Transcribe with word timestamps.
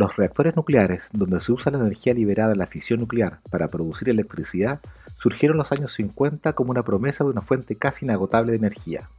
Los 0.00 0.16
reactores 0.16 0.56
nucleares, 0.56 1.02
donde 1.12 1.40
se 1.40 1.52
usa 1.52 1.70
la 1.70 1.76
energía 1.76 2.14
liberada 2.14 2.52
en 2.52 2.58
la 2.58 2.66
fisión 2.66 3.00
nuclear 3.00 3.40
para 3.50 3.68
producir 3.68 4.08
electricidad, 4.08 4.80
surgieron 5.18 5.56
en 5.56 5.58
los 5.58 5.72
años 5.72 5.92
50 5.92 6.54
como 6.54 6.70
una 6.70 6.82
promesa 6.82 7.22
de 7.22 7.28
una 7.28 7.42
fuente 7.42 7.76
casi 7.76 8.06
inagotable 8.06 8.52
de 8.52 8.56
energía. 8.56 9.10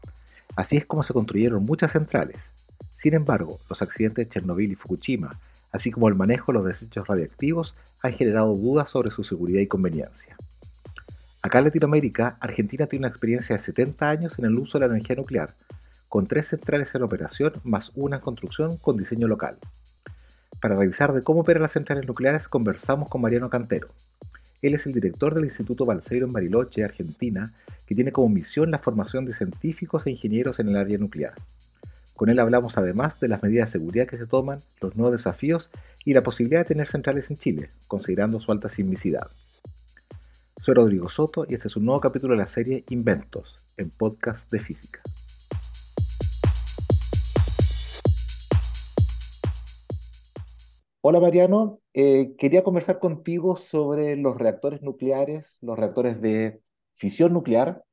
Así 0.55 0.77
es 0.77 0.87
como 0.87 1.03
se 1.03 1.13
construyeron 1.13 1.63
muchas 1.63 1.91
centrales. 1.91 2.37
Sin 2.95 3.13
embargo, 3.13 3.59
los 3.69 3.83
accidentes 3.83 4.25
de 4.25 4.29
Chernobyl 4.33 4.71
y 4.71 4.75
Fukushima, 4.75 5.39
así 5.71 5.91
como 5.91 6.07
el 6.07 6.15
manejo 6.15 6.51
de 6.51 6.57
los 6.57 6.65
desechos 6.65 7.07
radiactivos, 7.07 7.75
han 8.01 8.13
generado 8.13 8.55
dudas 8.55 8.89
sobre 8.89 9.11
su 9.11 9.23
seguridad 9.23 9.61
y 9.61 9.67
conveniencia. 9.67 10.35
Acá 11.43 11.59
en 11.59 11.65
Latinoamérica, 11.65 12.37
Argentina 12.39 12.87
tiene 12.87 13.05
una 13.05 13.11
experiencia 13.11 13.55
de 13.55 13.61
70 13.61 14.09
años 14.09 14.39
en 14.39 14.45
el 14.45 14.57
uso 14.57 14.79
de 14.79 14.87
la 14.87 14.95
energía 14.95 15.15
nuclear, 15.15 15.53
con 16.09 16.25
tres 16.25 16.47
centrales 16.47 16.89
en 16.95 17.03
operación 17.03 17.53
más 17.63 17.91
una 17.93 18.15
en 18.15 18.23
construcción 18.23 18.77
con 18.77 18.97
diseño 18.97 19.27
local. 19.27 19.59
Para 20.61 20.75
revisar 20.75 21.11
de 21.11 21.23
cómo 21.23 21.41
operan 21.41 21.63
las 21.63 21.71
centrales 21.71 22.07
nucleares 22.07 22.47
conversamos 22.47 23.09
con 23.09 23.21
Mariano 23.21 23.49
Cantero. 23.49 23.87
Él 24.61 24.75
es 24.75 24.85
el 24.85 24.93
director 24.93 25.33
del 25.33 25.45
Instituto 25.45 25.85
Balseiro 25.85 26.27
en 26.27 26.33
Bariloche, 26.33 26.83
Argentina, 26.83 27.51
que 27.87 27.95
tiene 27.95 28.11
como 28.11 28.29
misión 28.29 28.69
la 28.69 28.77
formación 28.77 29.25
de 29.25 29.33
científicos 29.33 30.05
e 30.05 30.11
ingenieros 30.11 30.59
en 30.59 30.69
el 30.69 30.75
área 30.75 30.99
nuclear. 30.99 31.33
Con 32.15 32.29
él 32.29 32.37
hablamos 32.37 32.77
además 32.77 33.19
de 33.19 33.27
las 33.27 33.41
medidas 33.41 33.69
de 33.69 33.79
seguridad 33.79 34.05
que 34.05 34.19
se 34.19 34.27
toman, 34.27 34.61
los 34.79 34.95
nuevos 34.95 35.13
desafíos 35.13 35.71
y 36.05 36.13
la 36.13 36.21
posibilidad 36.21 36.61
de 36.61 36.65
tener 36.65 36.87
centrales 36.87 37.31
en 37.31 37.37
Chile, 37.37 37.71
considerando 37.87 38.39
su 38.39 38.51
alta 38.51 38.69
sismicidad. 38.69 39.31
Soy 40.61 40.75
Rodrigo 40.75 41.09
Soto 41.09 41.43
y 41.49 41.55
este 41.55 41.69
es 41.69 41.75
un 41.75 41.85
nuevo 41.85 41.99
capítulo 41.99 42.35
de 42.35 42.41
la 42.41 42.47
serie 42.47 42.83
Inventos, 42.89 43.57
en 43.77 43.89
podcast 43.89 44.51
de 44.51 44.59
física. 44.59 45.01
Hola 51.03 51.19
Mariano, 51.19 51.79
eh, 51.93 52.35
quería 52.37 52.63
conversar 52.63 52.99
contigo 52.99 53.57
sobre 53.57 54.15
los 54.17 54.37
reactores 54.37 54.81
nucleares, 54.83 55.57
los 55.61 55.77
reactores 55.77 56.21
de 56.21 56.61
fisión 56.95 57.33
nuclear 57.33 57.83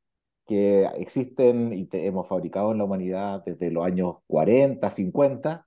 que 0.46 0.84
existen 0.96 1.72
y 1.72 1.88
hemos 1.92 2.28
fabricado 2.28 2.72
en 2.72 2.78
la 2.78 2.84
humanidad 2.84 3.42
desde 3.46 3.70
los 3.70 3.86
años 3.86 4.16
40, 4.26 4.90
50, 4.90 5.66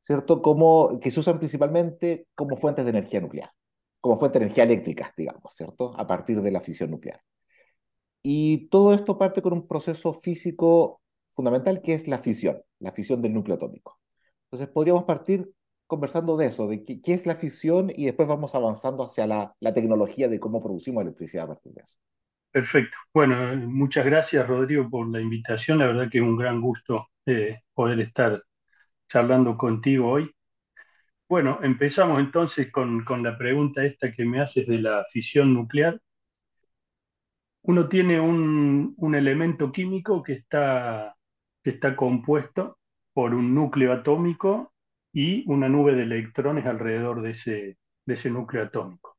¿cierto? 0.00 0.40
Como, 0.42 0.98
que 1.00 1.10
se 1.10 1.20
usan 1.20 1.38
principalmente 1.38 2.26
como 2.34 2.56
fuentes 2.56 2.84
de 2.86 2.90
energía 2.90 3.20
nuclear, 3.20 3.50
como 4.00 4.18
fuentes 4.18 4.40
de 4.40 4.46
energía 4.46 4.64
eléctrica, 4.64 5.12
digamos, 5.16 5.54
¿cierto? 5.54 5.94
A 5.98 6.06
partir 6.06 6.40
de 6.40 6.50
la 6.52 6.60
fisión 6.62 6.90
nuclear. 6.90 7.20
Y 8.22 8.68
todo 8.68 8.94
esto 8.94 9.18
parte 9.18 9.42
con 9.42 9.52
un 9.52 9.66
proceso 9.66 10.12
físico 10.14 11.02
fundamental 11.34 11.82
que 11.82 11.94
es 11.94 12.08
la 12.08 12.18
fisión, 12.18 12.62
la 12.78 12.92
fisión 12.92 13.20
del 13.22 13.34
núcleo 13.34 13.56
atómico. 13.56 13.98
Entonces 14.50 14.68
podríamos 14.72 15.04
partir 15.04 15.52
conversando 15.88 16.36
de 16.36 16.46
eso, 16.46 16.68
de 16.68 16.84
qué, 16.84 17.14
es 17.14 17.26
la 17.26 17.36
fisión 17.36 17.90
y 17.92 18.04
después 18.04 18.28
vamos 18.28 18.54
avanzando 18.54 19.04
hacia 19.04 19.26
la, 19.26 19.56
tecnología 19.74 20.28
de 20.28 20.38
cómo 20.38 20.62
producimos 20.62 21.02
electricidad 21.02 21.44
a 21.44 21.48
partir 21.48 21.72
de 21.72 21.82
eso. 21.82 21.98
Perfecto. 22.50 22.96
Bueno, 23.12 23.56
muchas 23.56 24.04
gracias 24.04 24.46
Rodrigo 24.46 24.88
por 24.88 25.08
la 25.08 25.20
invitación. 25.20 25.78
La 25.78 25.86
verdad 25.86 26.10
que 26.10 26.18
es 26.18 26.24
un 26.24 26.36
gran 26.36 26.60
gusto 26.60 27.08
eh, 27.24 27.60
poder 27.72 28.00
estar 28.00 28.42
charlando 29.08 29.56
contigo 29.56 30.10
hoy. 30.10 30.30
Bueno, 31.26 31.58
empezamos 31.62 32.20
entonces 32.20 32.70
con, 32.70 33.04
la 33.22 33.38
pregunta 33.38 33.82
esta 33.84 34.12
que 34.12 34.24
me 34.26 34.40
haces 34.40 34.66
de 34.66 34.78
la 34.80 35.04
fisión 35.10 35.54
nuclear. 35.54 35.98
Uno 37.62 37.88
tiene 37.88 38.20
un, 38.20 38.94
un 38.96 39.14
elemento 39.14 39.72
químico 39.72 40.22
que 40.22 40.34
está, 40.34 41.16
que 41.62 41.70
está 41.70 41.96
compuesto 41.96 42.78
por 43.14 43.34
un 43.34 43.54
núcleo 43.54 43.92
atómico 43.92 44.72
y 45.12 45.44
una 45.50 45.68
nube 45.68 45.94
de 45.94 46.02
electrones 46.04 46.66
alrededor 46.66 47.22
de 47.22 47.30
ese, 47.32 47.78
de 48.06 48.14
ese 48.14 48.30
núcleo 48.30 48.64
atómico. 48.64 49.16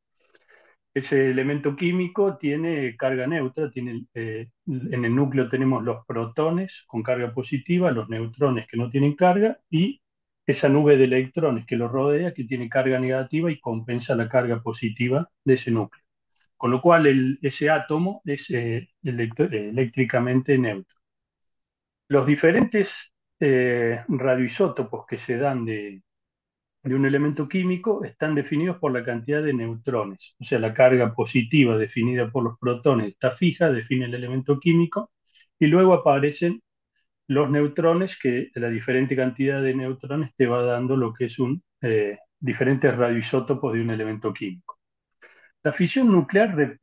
Ese 0.93 1.29
elemento 1.29 1.75
químico 1.75 2.37
tiene 2.37 2.95
carga 2.97 3.27
neutra, 3.27 3.69
tiene, 3.69 4.05
eh, 4.13 4.49
en 4.67 5.05
el 5.05 5.15
núcleo 5.15 5.47
tenemos 5.47 5.83
los 5.83 6.05
protones 6.05 6.83
con 6.87 7.03
carga 7.03 7.33
positiva, 7.33 7.91
los 7.91 8.09
neutrones 8.09 8.67
que 8.67 8.77
no 8.77 8.89
tienen 8.89 9.15
carga 9.15 9.59
y 9.69 10.01
esa 10.47 10.67
nube 10.67 10.97
de 10.97 11.05
electrones 11.05 11.65
que 11.65 11.75
lo 11.75 11.87
rodea 11.87 12.33
que 12.33 12.43
tiene 12.45 12.69
carga 12.69 12.99
negativa 12.99 13.51
y 13.51 13.59
compensa 13.59 14.15
la 14.15 14.27
carga 14.29 14.61
positiva 14.63 15.29
de 15.45 15.53
ese 15.53 15.71
núcleo. 15.71 16.03
Con 16.57 16.71
lo 16.71 16.81
cual 16.81 17.37
ese 17.41 17.69
átomo 17.69 18.21
es 18.25 18.49
eh, 18.49 18.89
eléctricamente 19.03 20.57
neutro. 20.57 20.97
Los 22.07 22.25
diferentes 22.25 23.13
eh, 23.39 24.03
radioisótopos 24.07 25.05
que 25.07 25.17
se 25.17 25.37
dan 25.37 25.65
de, 25.65 26.03
un 26.83 27.05
elemento 27.05 27.47
químico 27.47 28.03
están 28.03 28.35
definidos 28.35 28.77
por 28.77 28.91
la 28.91 29.03
cantidad 29.03 29.43
de 29.43 29.53
neutrones, 29.53 30.35
o 30.39 30.43
sea, 30.43 30.59
la 30.59 30.73
carga 30.73 31.13
positiva 31.13 31.77
definida 31.77 32.31
por 32.31 32.43
los 32.43 32.57
protones 32.59 33.09
está 33.09 33.31
fija, 33.31 33.71
define 33.71 34.05
el 34.05 34.15
elemento 34.15 34.59
químico, 34.59 35.11
y 35.59 35.67
luego 35.67 35.93
aparecen 35.93 36.61
los 37.27 37.49
neutrones, 37.51 38.17
que 38.19 38.49
la 38.55 38.69
diferente 38.69 39.15
cantidad 39.15 39.61
de 39.61 39.75
neutrones 39.75 40.31
te 40.35 40.47
va 40.47 40.63
dando 40.63 40.97
lo 40.97 41.13
que 41.13 41.25
es 41.25 41.39
un 41.39 41.63
eh, 41.81 42.17
diferentes 42.39 42.95
radioisótopos 42.95 43.73
de 43.73 43.81
un 43.81 43.91
elemento 43.91 44.33
químico. 44.33 44.79
La 45.63 45.71
fisión 45.73 46.11
nuclear 46.11 46.79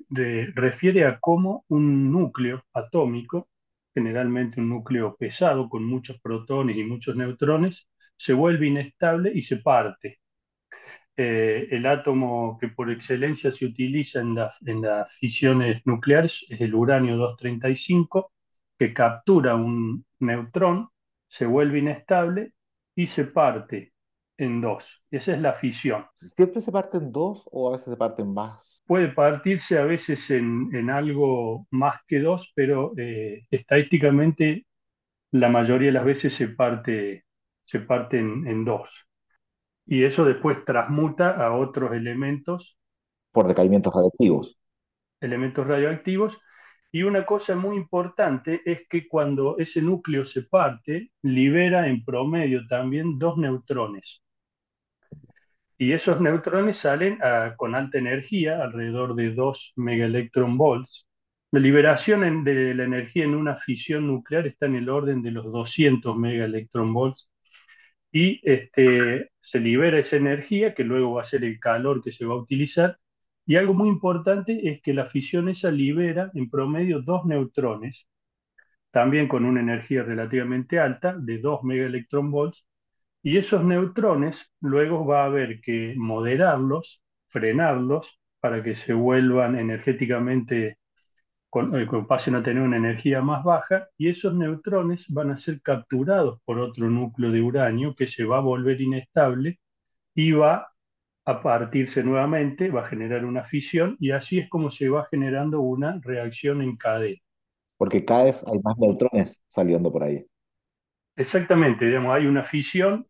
refiere 0.55 1.07
a 1.07 1.19
cómo 1.19 1.65
un 1.69 2.13
núcleo 2.13 2.65
atómico 2.75 3.49
generalmente 3.97 4.61
un 4.61 4.69
núcleo 4.71 5.17
pesado 5.17 5.69
con 5.71 5.85
muchos 5.85 6.21
protones 6.21 6.77
y 6.77 6.85
muchos 6.85 7.17
neutrones, 7.17 7.89
se 8.17 8.35
vuelve 8.35 8.69
inestable 8.69 9.33
y 9.35 9.43
se 9.43 9.57
parte. 9.59 10.21
Eh, 11.17 11.69
el 11.71 11.87
átomo 11.87 12.59
que 12.61 12.69
por 12.69 12.91
excelencia 12.91 13.51
se 13.53 13.65
utiliza 13.67 14.21
en, 14.21 14.37
en 14.67 14.83
las 14.83 15.13
fisiones 15.15 15.83
nucleares 15.87 16.45
es 16.51 16.61
el 16.61 16.75
uranio 16.75 17.17
235, 17.17 18.33
que 18.79 18.93
captura 18.95 19.55
un 19.57 20.05
neutrón, 20.21 20.89
se 21.29 21.47
vuelve 21.47 21.79
inestable 21.79 22.53
y 22.95 23.07
se 23.07 23.25
parte 23.27 23.95
en 24.39 24.61
dos. 24.61 25.05
Esa 25.11 25.35
es 25.35 25.41
la 25.41 25.55
fisión. 25.55 26.07
¿Siempre 26.15 26.61
se 26.63 26.73
parte 26.73 26.99
en 26.99 27.13
dos 27.13 27.49
o 27.53 27.69
a 27.69 27.73
veces 27.73 27.89
se 27.91 27.97
parten 27.97 28.33
más? 28.33 28.77
puede 28.87 29.09
partirse 29.09 29.79
a 29.79 29.85
veces 29.85 30.31
en, 30.31 30.91
algo 30.91 31.67
más 31.71 32.01
que 32.07 32.21
dos, 32.21 32.53
pero 32.55 32.93
eh, 32.97 33.45
estadísticamente 33.51 34.67
la 35.33 35.49
mayoría 35.49 35.89
de 35.89 35.93
las 35.93 36.05
veces 36.05 36.35
se 36.35 36.49
parte, 36.49 37.25
se 37.65 37.81
parte 37.81 38.19
en, 38.19 38.65
dos. 38.65 39.07
Y 39.87 40.05
eso 40.05 40.25
después 40.25 40.65
transmuta 40.65 41.33
a 41.33 41.53
otros 41.57 41.93
elementos. 41.93 42.79
Por 43.33 43.49
decaimientos 43.49 43.93
radioactivos. 43.93 44.59
Elementos 45.21 45.67
radioactivos. 45.67 46.39
Y 46.93 47.03
una 47.03 47.27
cosa 47.27 47.57
muy 47.57 47.77
importante 47.77 48.63
es 48.65 48.89
que 48.89 49.07
cuando 49.09 49.59
ese 49.59 49.83
núcleo 49.83 50.25
se 50.25 50.43
parte, 50.43 51.11
libera 51.23 51.89
en 51.89 52.05
promedio 52.05 52.67
también 52.69 53.19
dos 53.19 53.37
neutrones. 53.37 54.23
Y 55.79 55.93
esos 55.93 56.21
neutrones 56.21 56.79
salen 56.79 57.19
con 57.57 57.75
alta 57.75 57.99
energía, 57.99 58.63
alrededor 58.63 59.15
de 59.15 59.35
2 59.35 59.73
megaelectronvolts. 59.77 61.07
La 61.53 61.61
liberación 61.61 62.45
de 62.45 62.75
la 62.75 62.85
energía 62.85 63.25
en 63.25 63.35
una 63.35 63.57
fisión 63.57 64.07
nuclear 64.07 64.47
está 64.47 64.67
en 64.67 64.77
el 64.77 64.89
orden 64.89 65.23
de 65.23 65.31
los 65.31 65.53
200 65.53 66.17
megaelectronvolts 66.17 67.31
y 68.13 68.41
este, 68.51 69.31
se 69.41 69.61
libera 69.61 69.99
esa 69.99 70.17
energía 70.17 70.75
que 70.75 70.85
luego 70.85 71.15
va 71.15 71.23
a 71.23 71.25
ser 71.25 71.45
el 71.45 71.61
calor 71.61 72.03
que 72.03 72.13
se 72.13 72.25
va 72.25 72.35
a 72.35 72.39
utilizar. 72.39 72.99
Y 73.47 73.57
algo 73.57 73.75
muy 73.75 73.89
importante 73.89 74.69
es 74.69 74.81
que 74.83 74.95
la 74.95 75.05
fisión 75.05 75.49
esa 75.49 75.71
libera 75.71 76.31
en 76.35 76.51
promedio 76.51 77.01
dos 77.03 77.27
neutrones, 77.27 78.07
también 78.91 79.29
con 79.29 79.45
una 79.45 79.61
energía 79.61 80.03
relativamente 80.03 80.79
alta 80.81 81.17
de 81.19 81.39
2 81.39 81.63
megaelectronvolts, 81.65 82.67
y 83.27 83.39
esos 83.39 83.65
neutrones 83.65 84.53
luego 84.61 85.05
va 85.05 85.23
a 85.23 85.25
haber 85.25 85.61
que 85.61 85.95
moderarlos, 85.97 87.03
frenarlos, 87.27 88.21
para 88.39 88.63
que 88.63 88.77
se 88.77 88.93
vuelvan 88.93 89.59
energéticamente, 89.59 90.69
eh, 90.69 90.77
con, 91.51 92.07
pasen 92.07 92.37
a 92.37 92.43
tener 92.45 92.63
una 92.63 92.77
energía 92.77 93.23
más 93.23 93.43
baja, 93.43 93.89
y 93.99 94.11
esos 94.11 94.33
neutrones 94.33 95.07
van 95.09 95.33
a 95.33 95.37
ser 95.37 95.61
capturados 95.61 96.41
por 96.45 96.61
otro 96.61 96.89
núcleo 96.89 97.33
de 97.33 97.43
uranio 97.43 97.97
que 97.97 98.07
se 98.07 98.25
va 98.25 98.37
a 98.37 98.43
volver 98.43 98.81
inestable 98.81 99.59
y 100.15 100.31
va 100.31 100.69
a 101.25 101.43
partirse 101.43 102.05
nuevamente, 102.05 102.71
va 102.71 102.83
a 102.83 102.89
generar 102.89 103.25
una 103.25 103.43
fisión, 103.43 103.97
y 103.99 104.13
así 104.13 104.39
es 104.39 104.49
como 104.49 104.71
se 104.71 104.89
va 104.89 105.09
generando 105.11 105.63
una 105.63 105.99
reacción 106.01 106.63
en 106.63 106.77
cadena. 106.77 107.19
Porque 107.77 108.05
cada 108.05 108.23
vez 108.23 108.45
hay 108.47 108.61
más 108.61 108.79
neutrones 108.79 109.43
saliendo 109.49 109.91
por 109.91 110.05
ahí. 110.05 110.25
Exactamente, 111.17 111.87
digamos, 111.87 112.15
hay 112.15 112.27
una 112.27 112.45
fisión 112.45 113.05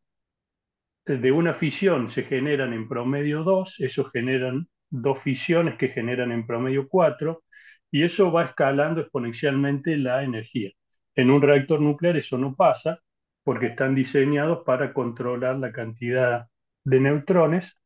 de 1.07 1.33
una 1.33 1.55
fisión 1.55 2.11
se 2.11 2.25
generan 2.25 2.73
en 2.73 2.89
promedio 2.89 3.45
dos, 3.45 3.79
eso 3.81 4.05
generan 4.07 4.69
dos 4.91 5.21
fisiones 5.21 5.77
que 5.77 5.89
generan 5.89 6.33
en 6.33 6.47
promedio 6.47 6.89
cuatro, 6.89 7.45
y 7.91 8.03
eso 8.03 8.33
va 8.33 8.45
escalando 8.45 9.01
exponencialmente 9.01 9.97
la 9.97 10.25
energía. 10.25 10.71
En 11.15 11.31
un 11.31 11.41
reactor 11.41 11.81
nuclear 11.81 12.17
eso 12.17 12.37
no 12.37 12.55
pasa 12.55 13.01
porque 13.45 13.67
están 13.67 13.95
diseñados 13.95 14.65
para 14.65 14.93
controlar 14.93 15.57
la 15.57 15.73
cantidad 15.73 16.49
de 16.85 17.01
neutrones 17.01 17.81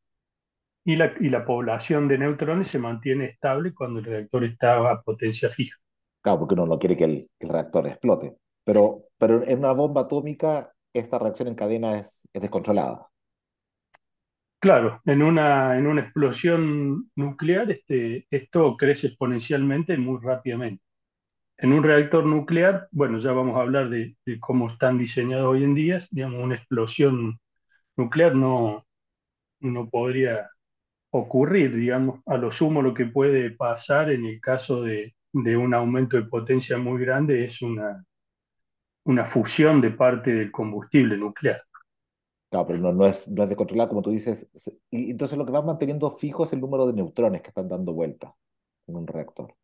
y 0.85 0.97
la, 0.97 1.45
población 1.45 2.09
de 2.09 2.17
neutrones 2.19 2.69
se 2.69 2.79
mantiene 2.79 3.27
estable 3.27 3.75
cuando 3.75 4.01
el 4.01 4.07
reactor 4.07 4.45
está 4.45 4.91
a 4.91 5.03
potencia 5.03 5.51
fija. 5.51 5.77
Claro, 6.23 6.41
porque 6.41 6.55
uno 6.55 6.67
no 6.67 6.79
quiere 6.79 6.97
que 6.97 7.05
el, 7.05 7.29
reactor 7.39 7.87
explote. 7.87 8.37
Pero, 8.65 9.05
en 9.21 9.59
una 9.59 9.73
bomba 9.73 10.03
atómica 10.03 10.73
esta 10.93 11.19
reacción 11.19 11.49
en 11.49 11.55
cadena 11.55 11.99
es 11.99 12.21
descontrolada. 12.33 13.10
Claro, 14.61 15.01
en 15.07 15.23
una, 15.23 15.79
en 15.79 15.87
una 15.87 16.03
explosión 16.03 17.11
nuclear 17.17 17.71
este, 17.71 18.27
esto 18.31 18.77
crece 18.77 19.07
exponencialmente 19.09 19.97
muy 19.97 20.21
rápidamente. 20.23 20.83
En 21.59 21.73
un 21.73 21.85
reactor 21.85 22.27
nuclear, 22.27 22.89
bueno, 22.93 23.19
ya 23.19 23.33
vamos 23.33 23.57
a 23.59 23.62
hablar 23.62 23.91
de, 23.91 24.17
cómo 24.41 24.69
están 24.71 24.99
diseñados 24.99 25.49
hoy 25.49 25.65
en 25.65 25.75
día, 25.75 26.07
digamos, 26.11 26.43
una 26.45 26.57
explosión 26.57 27.41
nuclear 27.97 28.35
no, 28.37 28.87
no 29.61 29.91
podría 29.91 30.51
ocurrir, 31.11 31.77
digamos, 31.77 32.21
a 32.27 32.37
lo 32.39 32.51
sumo 32.51 32.83
lo 32.83 32.95
que 32.95 33.07
puede 33.07 33.51
pasar 33.53 34.11
en 34.12 34.27
el 34.27 34.41
caso 34.41 34.83
de, 34.83 35.15
de 35.33 35.57
un 35.57 35.75
aumento 35.75 36.17
de 36.19 36.25
potencia 36.25 36.79
muy 36.79 37.01
grande 37.03 37.45
es 37.47 37.62
una, 37.62 38.05
una 39.05 39.25
fusión 39.27 39.81
de 39.83 39.91
parte 39.91 40.33
del 40.33 40.51
combustible 40.51 41.17
nuclear. 41.19 41.62
Claro, 42.50 42.67
pero 42.67 42.79
no, 42.93 43.06
es, 43.06 43.29
no 43.29 43.43
es 43.44 43.49
descontrolada, 43.49 43.88
como 43.88 44.02
tú 44.02 44.11
dices. 44.11 44.49
Y 44.91 45.11
entonces 45.12 45.38
lo 45.38 45.47
que 45.47 45.52
va 45.52 45.62
manteniendo 45.62 46.11
fijo 46.19 46.44
es 46.44 46.52
el 46.52 46.61
número 46.61 46.87
de 46.87 46.93
neutrones 46.94 47.43
que 47.43 47.49
están 47.49 47.69
dando 47.69 47.93
vuelta 47.93 48.35
en 48.88 48.97
un 48.97 49.06
reactor. 49.06 49.55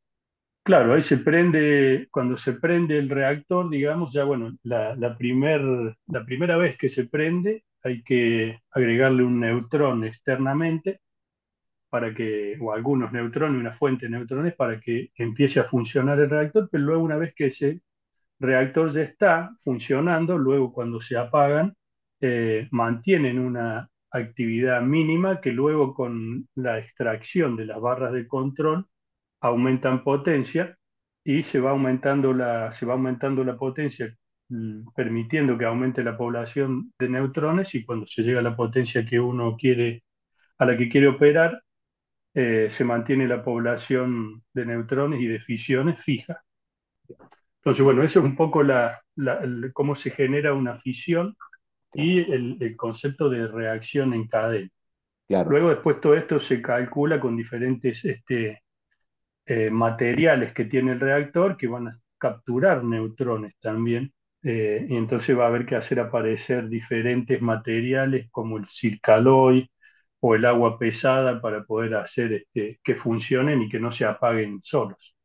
Claro, 0.63 0.95
ahí 0.95 1.03
se 1.03 1.19
prende, 1.19 2.09
cuando 2.11 2.37
se 2.37 2.55
prende 2.55 2.99
el 2.99 3.09
reactor, 3.09 3.71
digamos, 3.71 4.13
ya 4.13 4.25
bueno, 4.25 4.57
la, 4.65 4.97
la 4.97 5.17
primera 5.17 6.57
vez 6.57 6.77
que 6.77 6.89
se 6.89 7.05
prende 7.07 7.65
hay 7.85 8.03
que 8.03 8.59
agregarle 8.73 9.23
un 9.23 9.39
neutrón 9.41 10.03
externamente 10.05 11.01
para 11.91 12.15
que, 12.15 12.57
o 12.61 12.73
algunos 12.73 13.13
neutrones, 13.13 13.61
una 13.61 13.73
fuente 13.73 14.07
de 14.07 14.13
neutrones 14.13 14.55
para 14.55 14.81
que 14.81 15.11
empiece 15.17 15.61
a 15.61 15.65
funcionar 15.65 16.19
el 16.21 16.31
reactor, 16.31 16.69
pero 16.71 16.85
luego 16.85 17.03
una 17.03 17.17
vez 17.17 17.35
que 17.35 17.47
ese 17.47 17.81
reactor 18.41 18.93
ya 18.93 19.03
está 19.03 19.51
funcionando, 19.65 20.39
luego 20.39 20.73
cuando 20.73 21.01
se 21.01 21.17
apagan, 21.19 21.75
eh, 22.21 22.69
mantienen 22.71 23.39
una 23.39 23.89
actividad 24.11 24.83
mínima 24.83 25.41
que 25.41 25.53
luego 25.53 25.95
con 25.95 26.49
la 26.55 26.79
extracción 26.79 27.57
de 27.57 27.67
las 27.67 27.81
barras 27.81 28.13
de 28.13 28.27
control 28.29 28.87
aumentan 29.41 30.03
potencia 30.05 30.77
y 31.25 31.43
se 31.43 31.61
va 31.61 31.71
aumentando 31.73 32.33
la, 32.35 32.73
se 32.73 32.87
va 32.87 32.95
aumentando 32.95 33.45
la 33.45 33.57
potencia, 33.57 34.15
mm, 34.49 34.89
permitiendo 34.95 35.59
que 35.59 35.65
aumente 35.67 36.05
la 36.05 36.17
población 36.17 36.93
de 36.99 37.09
neutrones 37.09 37.75
y 37.75 37.85
cuando 37.85 38.07
se 38.07 38.23
llega 38.23 38.41
a 38.41 38.43
la 38.43 38.57
potencia 38.57 39.05
que 39.05 39.21
uno 39.21 39.57
quiere, 39.57 40.05
a 40.59 40.67
la 40.67 40.77
que 40.79 40.89
quiere 40.91 41.09
operar, 41.09 41.63
eh, 42.35 42.69
se 42.71 42.85
mantiene 42.85 43.27
la 43.29 43.45
población 43.45 44.45
de 44.55 44.67
neutrones 44.67 45.21
y 45.21 45.27
de 45.27 45.41
fisiones 45.41 46.01
fija. 46.03 46.43
Entonces, 47.61 47.85
bueno, 47.85 48.03
eso 48.03 48.21
es 48.21 48.25
un 48.25 48.37
poco 48.37 48.63
la, 48.63 49.01
la- 49.17 49.39
el- 49.41 49.73
cómo 49.73 49.95
se 49.95 50.11
genera 50.11 50.55
una 50.55 50.79
fisión 50.79 51.37
y 51.97 52.19
el, 52.21 52.59
el 52.61 52.77
concepto 52.77 53.29
de 53.31 53.47
reacción 53.49 54.15
en 54.15 54.29
cadena. 54.29 54.71
claro, 55.29 55.53
Luego, 55.53 55.71
después 55.71 56.01
todo 56.01 56.15
esto 56.17 56.41
se 56.41 56.63
calcula 56.63 57.21
con 57.21 57.37
diferentes 57.37 58.05
este, 58.05 58.63
eh, 59.47 59.71
materiales 59.71 60.53
que 60.53 60.65
tiene 60.65 60.93
el 60.93 61.01
reactor 61.01 61.57
que 61.57 61.69
van 61.69 61.89
a 61.89 61.93
capturar 62.19 62.85
neutrones 62.85 63.55
también. 63.61 64.13
Eh, 64.43 64.87
y 64.89 64.97
entonces 64.97 65.37
va 65.39 65.45
a 65.45 65.49
haber 65.49 65.67
que 65.67 65.77
hacer 65.77 66.01
aparecer 66.01 66.69
diferentes 66.69 67.41
materiales 67.43 68.29
como 68.31 68.59
el 68.59 68.67
circaloy 68.69 69.69
o 70.21 70.35
el 70.35 70.45
agua 70.45 70.79
pesada 70.79 71.41
para 71.41 71.65
poder 71.65 71.95
hacer 71.97 72.33
este, 72.33 72.79
que 72.85 72.95
funcionen 72.97 73.63
y 73.63 73.69
que 73.69 73.81
no 73.81 73.91
se 73.91 74.05
apaguen 74.05 74.61
solos. 74.63 75.17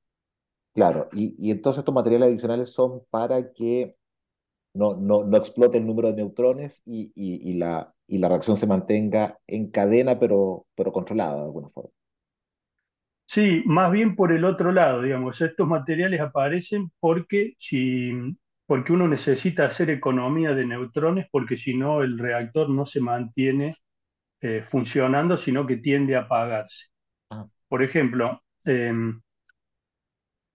claro. 0.73 1.09
Y, 1.13 1.35
y 1.37 1.51
entonces 1.51 1.79
estos 1.79 1.93
materiales 1.95 2.29
adicionales 2.29 2.71
son 2.71 3.03
para 3.09 3.51
que 3.53 3.95
no, 4.73 4.95
no, 4.95 5.23
no 5.25 5.37
explote 5.37 5.77
el 5.77 5.85
número 5.87 6.09
de 6.09 6.15
neutrones 6.15 6.81
y, 6.85 7.11
y, 7.15 7.49
y 7.51 7.53
la, 7.55 7.93
y 8.07 8.17
la 8.19 8.29
reacción 8.29 8.57
se 8.57 8.67
mantenga 8.67 9.39
en 9.47 9.69
cadena, 9.71 10.19
pero, 10.19 10.67
pero 10.75 10.91
controlada 10.93 11.35
de 11.37 11.43
alguna 11.43 11.69
forma. 11.69 11.91
Sí, 13.25 13.63
más 13.65 13.91
bien 13.91 14.15
por 14.15 14.31
el 14.33 14.43
otro 14.43 14.71
lado, 14.73 15.01
digamos, 15.01 15.39
estos 15.41 15.67
materiales 15.67 16.19
aparecen 16.19 16.91
porque, 16.99 17.53
si, 17.59 18.11
porque 18.65 18.91
uno 18.91 19.07
necesita 19.07 19.65
hacer 19.65 19.89
economía 19.89 20.53
de 20.53 20.65
neutrones, 20.65 21.27
porque 21.31 21.55
si 21.57 21.73
no 21.75 22.01
el 22.03 22.19
reactor 22.19 22.69
no 22.69 22.85
se 22.85 22.99
mantiene 22.99 23.75
eh, 24.41 24.63
funcionando, 24.67 25.37
sino 25.37 25.67
que 25.67 25.77
tiende 25.77 26.15
a 26.15 26.21
apagarse. 26.21 26.87
Ah, 27.29 27.47
Por 27.69 27.83
ejemplo, 27.83 28.43
eh, 28.65 28.93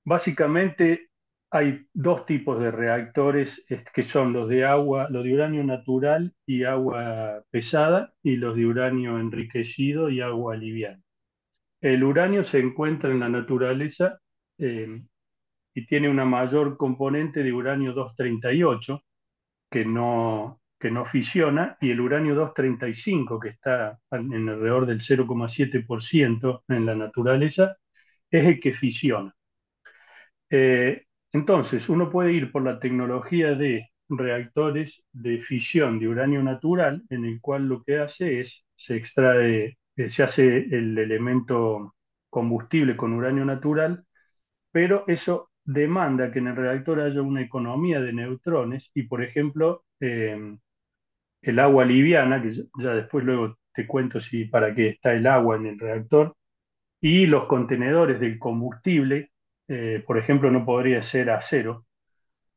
básicamente 0.05 1.11
hay 1.51 1.87
dos 1.95 2.27
tipos 2.27 2.61
de 2.61 2.71
reactores 2.71 3.65
que 3.95 4.03
son 4.05 4.33
los 4.33 4.49
de 4.49 4.65
agua, 4.65 5.09
los 5.11 5.25
de 5.25 5.35
uranio 5.35 5.65
natural 5.65 6.35
y 6.47 6.65
agua 6.65 7.43
pesada, 7.51 8.13
y 8.23 8.37
los 8.37 8.57
de 8.57 8.67
uranio 8.67 9.19
enriquecido 9.19 10.11
y 10.11 10.21
agua 10.21 10.57
liviana. 10.57 11.03
El 11.81 12.05
uranio 12.05 12.45
se 12.45 12.59
encuentra 12.59 13.11
en 13.11 13.21
la 13.21 13.29
naturaleza 13.29 14.19
eh, 14.59 15.03
y 15.75 15.87
tiene 15.87 16.09
una 16.09 16.25
mayor 16.25 16.77
componente 16.77 17.43
de 17.43 17.53
uranio 17.53 17.93
238 17.93 19.03
que 19.71 19.85
no, 19.85 20.61
que 20.79 20.91
no 20.91 21.05
fisiona 21.05 21.77
y 21.81 21.91
el 21.91 22.01
uranio 22.01 22.35
235 22.35 23.41
que 23.41 23.51
está 23.51 23.99
en 24.11 24.49
alrededor 24.49 24.87
del 24.87 25.01
0,7% 25.01 26.65
en 26.69 26.87
la 26.87 26.95
naturaleza 26.95 27.77
es 28.31 28.47
el 28.47 28.61
que 28.61 28.73
fisiona. 28.73 29.35
Eh, 30.51 31.06
entonces, 31.37 31.89
uno 31.89 32.11
puede 32.11 32.33
ir 32.33 32.51
por 32.53 32.63
la 32.65 32.79
tecnología 32.81 33.55
de 33.55 33.91
reactores 34.09 35.03
de 35.13 35.39
fisión 35.39 35.99
de 35.99 36.09
uranio 36.09 36.43
natural, 36.43 37.03
en 37.11 37.25
el 37.25 37.41
cual 37.41 37.69
lo 37.69 37.83
que 37.83 37.99
hace 37.99 38.41
es, 38.41 38.65
se 38.75 38.97
extrae, 38.97 39.79
eh, 39.97 40.09
se 40.11 40.23
hace 40.23 40.57
el 40.59 40.97
elemento 40.99 41.95
combustible 42.31 42.97
con 42.97 43.13
uranio 43.13 43.45
natural, 43.45 44.05
pero 44.73 45.05
eso 45.09 45.51
demanda 45.65 46.33
que 46.33 46.41
en 46.41 46.49
el 46.49 46.57
reactor 46.57 47.01
haya 47.01 47.23
una 47.23 47.43
economía 47.43 48.01
de 48.01 48.13
neutrones 48.13 48.91
y, 48.95 49.05
por 49.05 49.23
ejemplo, 49.23 49.85
eh, 50.01 50.57
el 51.43 51.59
agua 51.59 51.85
liviana, 51.85 52.43
que 52.43 52.51
ya 52.53 52.95
después 52.95 53.25
luego 53.25 53.57
te 53.75 53.87
cuento 53.87 54.21
si 54.21 54.47
para 54.47 54.75
qué 54.75 54.89
está 54.91 55.13
el 55.15 55.27
agua 55.27 55.57
en 55.57 55.67
el 55.67 55.79
reactor, 55.79 56.37
y 57.01 57.27
los 57.27 57.47
contenedores 57.47 58.21
del 58.21 58.39
combustible, 58.39 59.31
eh, 59.69 60.03
por 60.07 60.19
ejemplo, 60.19 60.51
no 60.51 60.65
podría 60.65 61.03
ser 61.03 61.31
acero, 61.31 61.87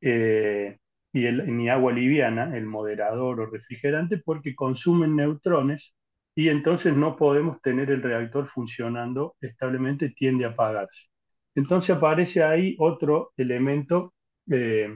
eh, 0.01 0.77
y 1.13 1.21
ni 1.31 1.69
agua 1.69 1.91
liviana, 1.91 2.55
el 2.57 2.65
moderador 2.65 3.41
o 3.41 3.45
refrigerante, 3.47 4.17
porque 4.19 4.55
consumen 4.55 5.15
neutrones 5.15 5.93
y 6.35 6.49
entonces 6.49 6.95
no 6.95 7.15
podemos 7.17 7.61
tener 7.61 7.89
el 7.91 8.03
reactor 8.03 8.47
funcionando 8.47 9.35
establemente, 9.41 10.09
tiende 10.11 10.45
a 10.45 10.49
apagarse. 10.49 11.07
Entonces 11.55 11.95
aparece 11.95 12.43
ahí 12.43 12.75
otro 12.79 13.33
elemento 13.37 14.13
eh, 14.49 14.89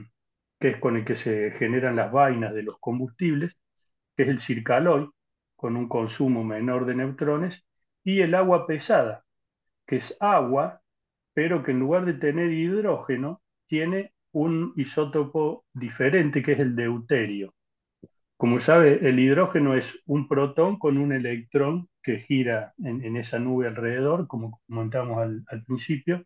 que 0.60 0.68
es 0.70 0.78
con 0.80 0.96
el 0.96 1.04
que 1.04 1.16
se 1.16 1.50
generan 1.52 1.96
las 1.96 2.12
vainas 2.12 2.54
de 2.54 2.62
los 2.62 2.78
combustibles, 2.80 3.56
que 4.16 4.24
es 4.24 4.28
el 4.30 4.40
circaloy, 4.40 5.10
con 5.56 5.76
un 5.76 5.88
consumo 5.88 6.44
menor 6.44 6.86
de 6.86 6.94
neutrones, 6.94 7.64
y 8.04 8.20
el 8.20 8.34
agua 8.34 8.66
pesada, 8.66 9.24
que 9.86 9.96
es 9.96 10.16
agua, 10.20 10.82
pero 11.34 11.62
que 11.62 11.72
en 11.72 11.80
lugar 11.80 12.04
de 12.06 12.14
tener 12.14 12.52
hidrógeno, 12.52 13.42
tiene 13.66 14.12
un 14.32 14.72
isótopo 14.76 15.64
diferente, 15.72 16.42
que 16.42 16.52
es 16.52 16.60
el 16.60 16.76
deuterio. 16.76 17.54
Como 18.36 18.60
sabe, 18.60 19.08
el 19.08 19.18
hidrógeno 19.18 19.74
es 19.76 19.98
un 20.06 20.28
protón 20.28 20.78
con 20.78 20.98
un 20.98 21.12
electrón 21.12 21.88
que 22.02 22.18
gira 22.20 22.74
en, 22.78 23.16
esa 23.16 23.38
nube 23.38 23.68
alrededor, 23.68 24.26
como 24.28 24.60
comentamos 24.66 25.18
al, 25.18 25.64
principio. 25.66 26.24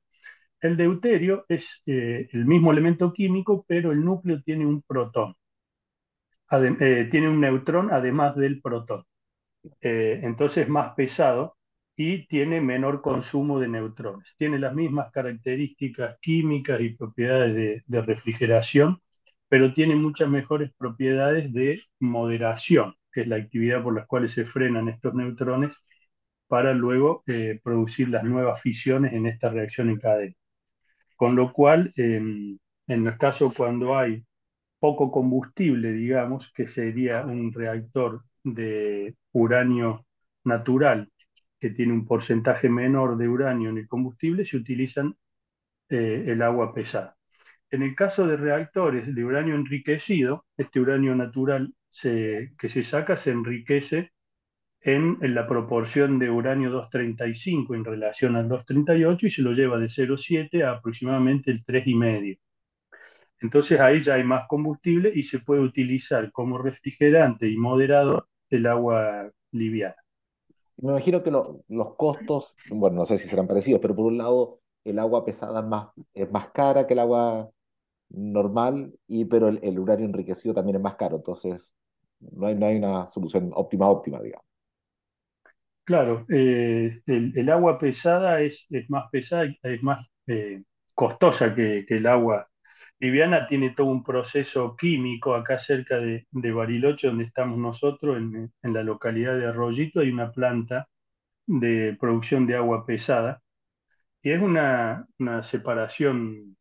El 0.61 0.77
deuterio 0.77 1.45
es 1.49 1.83
eh, 1.87 2.29
el 2.33 2.47
mismo 2.47 2.73
elemento 2.73 3.12
químico, 3.12 3.65
pero 3.69 3.93
el 3.93 4.05
núcleo 4.05 4.43
tiene 4.43 4.67
un 4.67 4.83
protón, 4.83 5.35
eh, 6.50 7.09
tiene 7.11 7.29
un 7.29 7.41
neutrón 7.41 7.91
además 7.93 8.35
del 8.37 8.61
protón 8.62 9.05
eh, 9.81 10.21
entonces 10.23 10.65
es 10.65 10.69
más 10.69 10.95
pesado 10.95 11.58
y 11.99 12.28
tiene 12.28 12.61
menor 12.61 13.02
consumo 13.02 13.59
de 13.59 13.67
neutrones. 13.67 14.33
Tiene 14.38 14.61
las 14.61 14.73
mismas 14.73 15.11
características 15.11 16.17
químicas 16.21 16.81
y 16.81 16.90
propiedades 16.90 17.83
de, 17.87 18.02
refrigeración, 18.02 19.02
pero 19.49 19.75
tiene 19.75 19.97
muchas 19.97 20.28
mejores 20.28 20.71
propiedades 20.78 21.52
de 21.52 21.83
moderación, 21.99 22.95
que 23.12 23.23
es 23.23 23.28
la 23.28 23.37
actividad 23.37 23.83
por 23.83 23.97
la 23.97 24.07
cual 24.07 24.28
se 24.28 24.45
frenan 24.45 24.88
estos 24.88 25.12
neutrones 25.14 25.75
para 26.47 26.73
luego 26.73 27.25
eh, 27.26 27.61
producir 27.64 28.09
las 28.11 28.25
nuevas 28.25 28.62
fisiones 28.62 29.12
en 29.14 29.26
esta 29.26 29.50
reacción 29.50 29.90
en 29.90 29.99
cadena. 29.99 30.35
Con 31.17 31.37
lo 31.37 31.52
cual, 31.52 31.93
eh, 31.97 32.17
en 32.17 33.07
el 33.07 33.19
caso 33.19 33.52
cuando 33.52 33.99
hay 33.99 34.25
poco 34.78 35.11
combustible, 35.11 35.93
digamos, 35.93 36.52
que 36.55 36.69
sería 36.69 37.23
un 37.26 37.52
reactor 37.52 38.23
de 38.45 39.17
uranio 39.33 40.07
natural, 40.45 41.11
que 41.61 41.71
tiene 41.71 41.93
un 41.93 42.07
porcentaje 42.07 42.69
menor 42.69 43.17
de 43.17 43.29
uranio 43.29 43.71
en 43.71 43.79
el 43.79 43.88
combustible, 43.88 44.45
se 44.45 44.57
utilizan 44.57 45.17
eh, 45.88 46.25
el 46.29 46.43
agua 46.43 46.75
pesada. 46.75 47.17
En 47.71 47.83
el 47.83 47.95
caso 47.95 48.27
de 48.27 48.37
reactores 48.37 49.15
de 49.15 49.25
uranio 49.25 49.55
enriquecido, 49.55 50.47
este 50.57 50.81
uranio 50.81 51.15
natural 51.15 51.75
que 52.03 52.69
se 52.69 52.83
saca 52.83 53.17
se 53.17 53.31
enriquece 53.31 54.12
en, 54.81 55.19
la 55.35 55.47
proporción 55.47 56.19
de 56.19 56.31
uranio 56.31 56.71
235 56.71 57.75
en 57.75 57.85
relación 57.85 58.37
al 58.37 58.49
238 58.49 59.27
y 59.27 59.31
se 59.31 59.43
lo 59.43 59.53
lleva 59.53 59.79
de 59.79 59.88
0,7 59.88 60.65
a 60.65 60.73
aproximadamente 60.73 61.50
el 61.50 61.65
3,5. 61.65 62.38
Entonces 63.41 63.81
ahí 63.81 64.00
ya 64.00 64.15
hay 64.15 64.25
más 64.25 64.47
combustible 64.49 65.12
y 65.15 65.23
se 65.23 65.38
puede 65.41 65.61
utilizar 65.61 66.33
como 66.33 66.59
refrigerante 66.59 67.49
y 67.49 67.57
moderador 67.57 68.29
el 68.50 68.67
agua 68.67 69.31
liviana. 69.53 69.97
Me 70.80 70.90
imagino 70.92 71.23
que 71.23 71.30
los 71.30 71.94
costos, 71.97 72.54
bueno, 72.70 72.97
no 72.97 73.06
sé 73.06 73.18
si 73.18 73.28
serán 73.28 73.49
parecidos, 73.49 73.80
pero 73.80 73.97
por 73.97 74.06
un 74.06 74.18
lado 74.18 74.61
el 74.85 74.99
agua 74.99 75.25
pesada 75.25 75.61
es 75.61 75.66
más, 75.66 75.88
es 76.14 76.30
más 76.30 76.50
cara 76.50 76.87
que 76.87 76.94
el 76.94 77.00
agua 77.00 77.50
normal, 78.11 78.94
y, 79.06 79.25
pero 79.25 79.49
el, 79.49 79.78
uranio 79.78 80.06
enriquecido 80.06 80.54
también 80.54 80.76
es 80.76 80.82
más 80.82 80.97
caro, 80.97 81.16
entonces 81.16 81.73
no 82.20 82.47
hay, 82.47 82.54
no 82.54 82.66
hay 82.66 82.76
una 82.76 83.08
solución 83.08 83.50
óptima, 83.54 83.88
óptima, 83.88 84.20
digamos. 84.20 84.47
Claro, 85.85 86.26
eh, 86.28 87.00
el, 87.06 87.50
agua 87.50 87.78
pesada 87.78 88.40
es, 88.40 88.66
es, 88.70 88.88
más 88.90 89.11
pesada, 89.11 89.47
es 89.62 89.82
más 89.82 90.06
eh, 90.26 90.62
costosa 90.94 91.54
que, 91.54 91.87
el 91.88 92.06
agua 92.06 92.48
liviana, 93.00 93.47
tiene 93.47 93.71
todo 93.71 93.88
un 93.88 94.02
proceso 94.02 94.76
químico 94.76 95.35
acá 95.35 95.59
cerca 95.59 95.99
de, 95.99 96.26
Bariloche, 96.33 97.09
donde 97.09 97.25
estamos 97.25 97.59
nosotros, 97.59 98.17
en, 98.19 98.52
la 98.62 98.83
localidad 98.83 99.37
de 99.38 99.47
Arroyito, 99.47 100.00
hay 100.00 100.11
una 100.11 100.33
planta 100.33 100.88
de 101.47 101.97
producción 101.99 102.47
de 102.47 102.57
agua 102.57 102.85
pesada, 102.87 103.40
y 104.23 104.31
es 104.33 104.43
una, 104.43 105.07
separación 105.43 106.57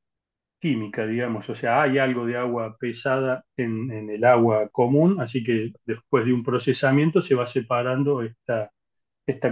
química, 0.59 1.05
digamos, 1.05 1.49
o 1.49 1.55
sea, 1.55 1.81
hay 1.83 1.97
algo 1.99 2.25
de 2.25 2.37
agua 2.37 2.77
pesada 2.79 3.43
en, 3.57 4.09
el 4.09 4.23
agua 4.23 4.69
común, 4.69 5.19
así 5.21 5.43
que 5.43 5.73
después 5.85 6.25
de 6.25 6.33
un 6.33 6.43
procesamiento 6.43 7.21
se 7.21 7.35
va 7.35 7.47
separando 7.47 8.21
esta, 8.23 8.71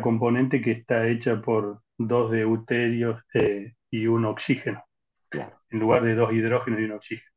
componente 0.01 0.61
que 0.61 0.71
está 0.71 1.07
hecha 1.07 1.41
por 1.41 1.81
dos 1.97 2.31
deuterios 2.31 3.21
eh, 3.33 3.73
y 3.91 4.07
un 4.07 4.25
oxígeno, 4.25 4.83
en 5.75 5.81
lugar 5.81 6.03
de 6.03 6.15
dos 6.15 6.33
hidrógenos 6.33 6.79
y 6.79 6.83
un 6.85 6.91
oxígeno. 6.93 7.31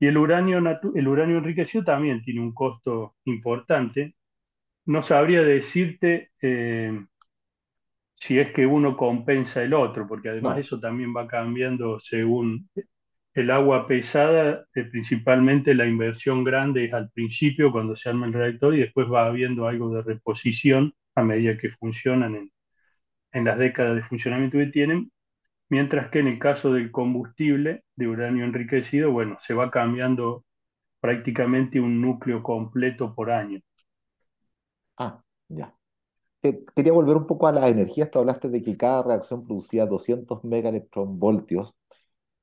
Y 0.00 0.06
el 0.08 0.18
uranio, 0.18 0.58
el 0.94 1.08
uranio 1.08 1.38
enriquecido 1.38 1.84
también 1.84 2.22
tiene 2.22 2.40
un 2.40 2.52
costo 2.52 3.14
importante. 3.24 4.16
No 4.86 5.02
sabría 5.02 5.42
decirte 5.42 6.30
eh, 6.42 6.92
si 8.14 8.38
es 8.38 8.52
que 8.52 8.66
uno 8.66 8.96
compensa 8.96 9.62
el 9.62 9.74
otro, 9.74 10.06
porque 10.08 10.30
además 10.30 10.58
eso 10.58 10.80
también 10.80 11.14
va 11.16 11.28
cambiando 11.28 11.98
según 12.00 12.68
el 13.34 13.50
agua 13.50 13.86
pesada, 13.86 14.66
eh, 14.74 14.84
principalmente 14.84 15.74
la 15.74 15.86
inversión 15.86 16.44
grande 16.44 16.86
es 16.86 16.92
al 16.94 17.10
principio 17.10 17.72
cuando 17.72 17.96
se 17.96 18.08
arma 18.08 18.26
el 18.26 18.32
reactor 18.32 18.74
y 18.74 18.80
después 18.80 19.08
va 19.10 19.26
habiendo 19.26 19.66
algo 19.68 19.94
de 19.94 20.02
reposición 20.02 20.94
a 21.14 21.22
medida 21.22 21.56
que 21.56 21.70
funcionan 21.70 22.34
en, 22.36 22.52
en 23.32 23.44
las 23.44 23.58
décadas 23.58 23.96
de 23.96 24.02
funcionamiento 24.02 24.58
que 24.58 24.66
tienen, 24.66 25.10
mientras 25.68 26.10
que 26.10 26.20
en 26.20 26.28
el 26.28 26.38
caso 26.38 26.72
del 26.72 26.90
combustible 26.90 27.84
de 27.96 28.08
uranio 28.08 28.44
enriquecido, 28.44 29.10
bueno, 29.12 29.38
se 29.40 29.54
va 29.54 29.70
cambiando 29.70 30.44
prácticamente 31.00 31.80
un 31.80 32.00
núcleo 32.00 32.42
completo 32.42 33.14
por 33.14 33.30
año. 33.30 33.60
Ah, 34.96 35.22
ya. 35.48 35.74
quería 36.74 36.92
volver 36.92 37.16
un 37.16 37.26
poco 37.26 37.46
a 37.46 37.52
las 37.52 37.70
energías. 37.70 38.10
Tú 38.10 38.20
hablaste 38.20 38.48
de 38.48 38.62
que 38.62 38.76
cada 38.76 39.02
reacción 39.02 39.44
producía 39.44 39.86
200 39.86 40.44
megaelectronvoltios, 40.44 41.74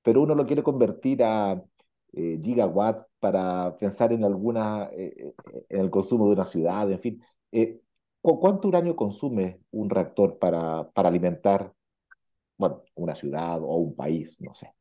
pero 0.03 0.21
uno 0.21 0.35
lo 0.35 0.45
quiere 0.45 0.63
convertir 0.63 1.23
a 1.23 1.61
eh, 2.13 2.39
gigawatts 2.41 3.05
para 3.19 3.77
pensar 3.77 4.11
en 4.13 4.23
alguna, 4.25 4.89
eh, 4.93 5.33
eh, 5.53 5.65
en 5.69 5.81
el 5.81 5.89
consumo 5.89 6.27
de 6.27 6.33
una 6.33 6.45
ciudad, 6.45 6.91
en 6.91 6.99
fin. 6.99 7.21
¿Cuánto 8.21 8.67
uranio 8.67 8.95
consume 8.95 9.61
un 9.71 9.89
reactor 9.89 10.37
para, 10.37 10.89
para 10.91 11.09
alimentar, 11.09 11.73
bueno, 12.61 12.83
una 12.95 13.15
ciudad 13.15 13.57
o 13.59 13.75
un 13.77 13.95
país? 13.95 14.39
No 14.39 14.53
sé. 14.53 14.71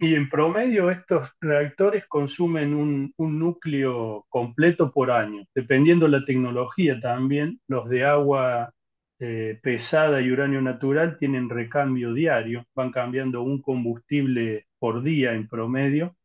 Y 0.00 0.16
en 0.16 0.28
promedio 0.28 0.90
estos 0.90 1.30
reactores 1.40 2.04
consumen 2.08 2.74
un, 2.74 3.14
un, 3.16 3.38
núcleo 3.38 4.26
completo 4.28 4.92
por 4.92 5.12
año. 5.12 5.44
Dependiendo 5.54 6.06
de 6.06 6.18
la 6.18 6.24
tecnología 6.24 6.98
también, 7.00 7.60
los 7.68 7.88
de 7.88 8.04
agua 8.04 8.72
eh, 9.20 9.60
pesada 9.62 10.20
y 10.20 10.30
uranio 10.32 10.60
natural 10.60 11.16
tienen 11.18 11.48
recambio 11.48 12.12
diario, 12.12 12.64
van 12.74 12.90
cambiando 12.90 13.42
un 13.42 13.62
combustible 13.62 14.66
por 14.80 15.02
día 15.04 15.32
en 15.34 15.46
promedio, 15.46 16.16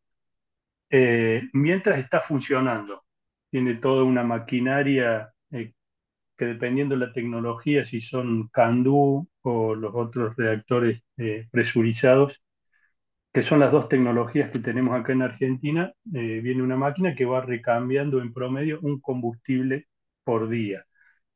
eh, 0.89 1.44
mientras 1.54 2.00
está 2.00 2.20
funcionando. 2.22 3.04
Tiene 3.51 3.75
toda 3.75 4.04
una 4.04 4.24
maquinaria 4.24 5.32
eh, 5.51 5.74
que 6.39 6.46
dependiendo 6.46 6.96
de 6.96 7.06
la 7.06 7.13
tecnología, 7.13 7.86
si 7.86 8.00
son 8.00 8.48
CANDU 8.48 9.28
o 9.50 9.75
los 9.75 9.94
otros 9.96 10.36
reactores 10.38 11.03
eh, 11.18 11.48
presurizados, 11.51 12.41
que 13.34 13.44
son 13.44 13.60
las 13.60 13.72
dos 13.72 13.88
tecnologías 13.89 14.51
que 14.51 14.60
tenemos 14.60 15.00
acá 15.00 15.13
en 15.13 15.22
Argentina, 15.24 15.94
eh, 16.13 16.41
viene 16.44 16.63
una 16.63 16.77
máquina 16.77 17.15
que 17.15 17.25
va 17.25 17.41
recambiando 17.41 18.22
en 18.22 18.34
promedio 18.34 18.79
un 18.82 19.00
combustible 19.01 19.88
por 20.24 20.50
día 20.50 20.86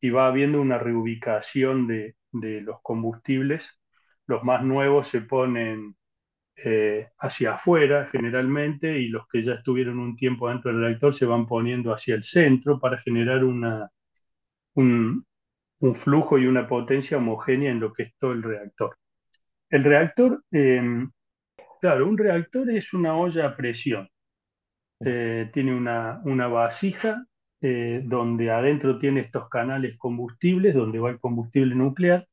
y 0.02 0.10
va 0.10 0.28
habiendo 0.28 0.62
una 0.62 0.78
reubicación 0.80 1.88
de, 1.88 2.16
de 2.32 2.62
los 2.62 2.82
combustibles. 2.82 3.70
Los 4.28 4.44
más 4.44 4.64
nuevos 4.64 5.08
se 5.08 5.22
ponen 5.22 5.96
eh, 6.56 7.10
hacia 7.20 7.56
afuera 7.56 8.10
generalmente 8.12 9.00
y 9.00 9.08
los 9.10 9.28
que 9.28 9.44
ya 9.44 9.54
estuvieron 9.56 10.00
un 10.00 10.16
tiempo 10.16 10.50
dentro 10.50 10.72
del 10.72 10.82
reactor 10.82 11.14
se 11.14 11.26
van 11.26 11.48
poniendo 11.48 11.94
hacia 11.94 12.16
el 12.16 12.24
centro 12.24 12.80
para 12.80 13.00
generar 13.00 13.44
una, 13.44 13.90
un, 14.76 15.26
flujo 15.96 16.38
y 16.38 16.48
una 16.48 16.68
potencia 16.68 17.18
homogénea 17.18 17.72
en 17.72 17.80
lo 17.80 17.92
que 17.94 18.04
es 18.04 18.14
todo 18.18 18.32
el 18.32 18.44
reactor. 18.44 18.96
El 19.70 19.84
reactor, 19.84 20.44
em, 20.52 21.12
claro, 21.82 22.08
un 22.08 22.18
reactor 22.18 22.70
es 22.70 22.94
una 22.94 23.18
olla 23.18 23.48
a 23.48 23.56
presión. 23.56 24.08
Eh, 25.00 25.50
tiene 25.54 25.76
una, 25.76 26.22
una 26.26 26.48
vasija 26.48 27.26
eh, 27.62 28.02
donde 28.04 28.52
adentro 28.52 29.00
tiene 29.00 29.22
estos 29.22 29.50
canales 29.50 29.98
combustibles, 29.98 30.76
donde 30.76 31.00
va 31.00 31.12
el 31.12 31.20
combustible 31.20 31.76
nuclear, 31.76 32.28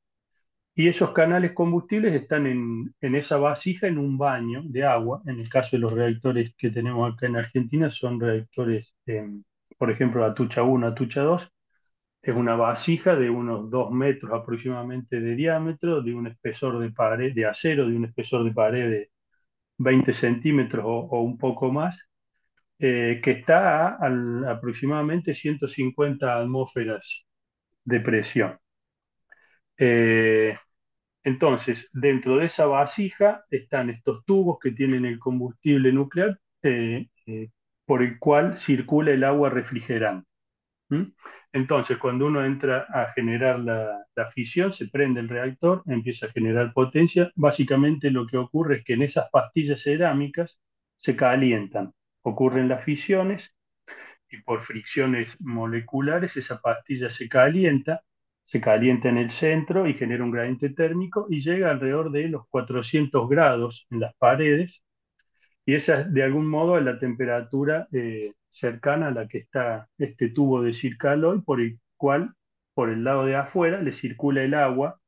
y 0.75 0.88
esos 0.88 1.12
canales 1.12 1.52
combustibles 1.52 2.14
están 2.14 2.47
en, 2.47 2.95
esa 3.00 3.37
vasija 3.38 3.87
en 3.87 3.99
un 3.99 4.19
baño 4.19 4.62
de 4.64 4.85
agua. 4.85 5.23
En 5.26 5.38
el 5.40 5.49
caso 5.49 5.71
de 5.73 5.78
los 5.80 5.92
reactores 5.92 6.54
que 6.57 6.71
tenemos 6.71 7.12
acá 7.12 7.26
en 7.26 7.37
Argentina, 7.37 7.90
son 7.90 8.19
reactores, 8.21 8.95
em, 9.07 9.45
por 9.78 9.90
ejemplo, 9.90 10.25
Atucha 10.25 10.62
1, 10.62 10.87
Atucha 10.87 11.23
2. 11.23 11.49
Es 12.22 12.34
una 12.34 12.54
vasija 12.54 13.16
de 13.16 13.30
unos 13.30 13.70
2 13.70 13.90
metros 13.92 14.32
aproximadamente 14.32 15.20
de 15.20 15.34
diámetro, 15.34 16.02
de 16.02 16.14
un 16.14 16.26
espesor 16.26 16.78
de 16.78 16.90
pared 16.90 17.34
de 17.34 17.46
acero, 17.46 17.88
de 17.88 17.96
un 17.96 18.04
espesor 18.06 18.44
de 18.44 18.52
pared 18.52 18.90
de 18.90 19.10
20 19.78 20.12
centímetros 20.14 20.84
o, 20.86 21.22
un 21.22 21.38
poco 21.38 21.72
más, 21.72 22.00
eh, 22.78 23.20
que 23.22 23.32
está 23.32 23.88
a, 23.96 24.50
aproximadamente 24.50 25.34
150 25.34 26.38
atmósferas 26.38 27.26
de 27.84 28.00
presión. 28.00 28.58
Eh, 29.78 30.56
entonces, 31.24 31.90
dentro 31.92 32.38
de 32.38 32.46
esa 32.46 32.66
vasija 32.66 33.44
están 33.50 33.90
estos 33.90 34.24
tubos 34.26 34.58
que 34.60 34.72
tienen 34.72 35.04
el 35.06 35.18
combustible 35.18 35.92
nuclear 35.92 36.38
eh, 36.62 37.08
por 37.86 38.02
el 38.02 38.18
cual 38.18 38.56
circula 38.58 39.12
el 39.12 39.24
agua 39.24 39.50
refrigerante. 39.50 40.29
Entonces, 41.52 41.99
cuando 41.99 42.26
uno 42.26 42.44
entra 42.44 42.87
a 42.88 43.12
generar 43.12 43.61
la, 43.61 44.06
fisión, 44.32 44.73
se 44.73 44.88
prende 44.88 45.20
el 45.20 45.28
reactor, 45.28 45.82
empieza 45.87 46.26
a 46.26 46.30
generar 46.30 46.73
potencia. 46.73 47.32
Básicamente 47.35 48.11
lo 48.11 48.26
que 48.26 48.37
ocurre 48.37 48.78
es 48.78 48.85
que 48.85 48.94
en 48.94 49.02
esas 49.02 49.30
pastillas 49.30 49.82
cerámicas 49.82 50.61
se 50.97 51.16
calientan, 51.16 51.92
ocurren 52.23 52.68
las 52.68 52.85
fisiones 52.85 53.54
y 54.30 54.42
por 54.42 54.61
fricciones 54.61 55.37
moleculares 55.40 56.37
esa 56.37 56.61
pastilla 56.61 57.11
se 57.11 57.28
calienta 57.28 58.02
se 58.42 58.61
calienta 58.61 59.09
en 59.09 59.18
el 59.18 59.30
centro 59.30 59.87
y 59.87 59.94
genera 59.94 60.25
un 60.25 60.30
gradiente 60.30 60.70
térmico 60.70 61.26
y 61.30 61.40
llega 61.40 61.70
alrededor 61.70 62.11
de 62.11 62.28
los 62.28 62.49
400 62.49 63.28
grados 63.28 63.87
en 63.90 64.00
las 64.00 64.14
paredes. 64.16 64.82
Y 65.66 65.75
esa 65.75 66.00
es 66.02 66.12
de 66.12 66.23
algún 66.25 66.49
modo 66.49 66.80
la 66.80 66.99
temperatura 66.99 67.88
eh, 67.92 68.32
cercana 68.50 69.09
a 69.09 69.11
la 69.12 69.28
que 69.28 69.38
está 69.38 69.88
este 69.99 70.30
tubo 70.30 70.62
de 70.62 70.73
circaloid 70.73 71.42
por 71.42 71.61
el 71.61 71.78
cual 71.97 72.35
por 72.75 72.90
el 72.90 73.04
lado 73.04 73.25
de 73.26 73.37
afuera 73.37 73.80
le 73.80 73.92
circula 73.92 74.42
el 74.42 74.54
agua 74.54 75.00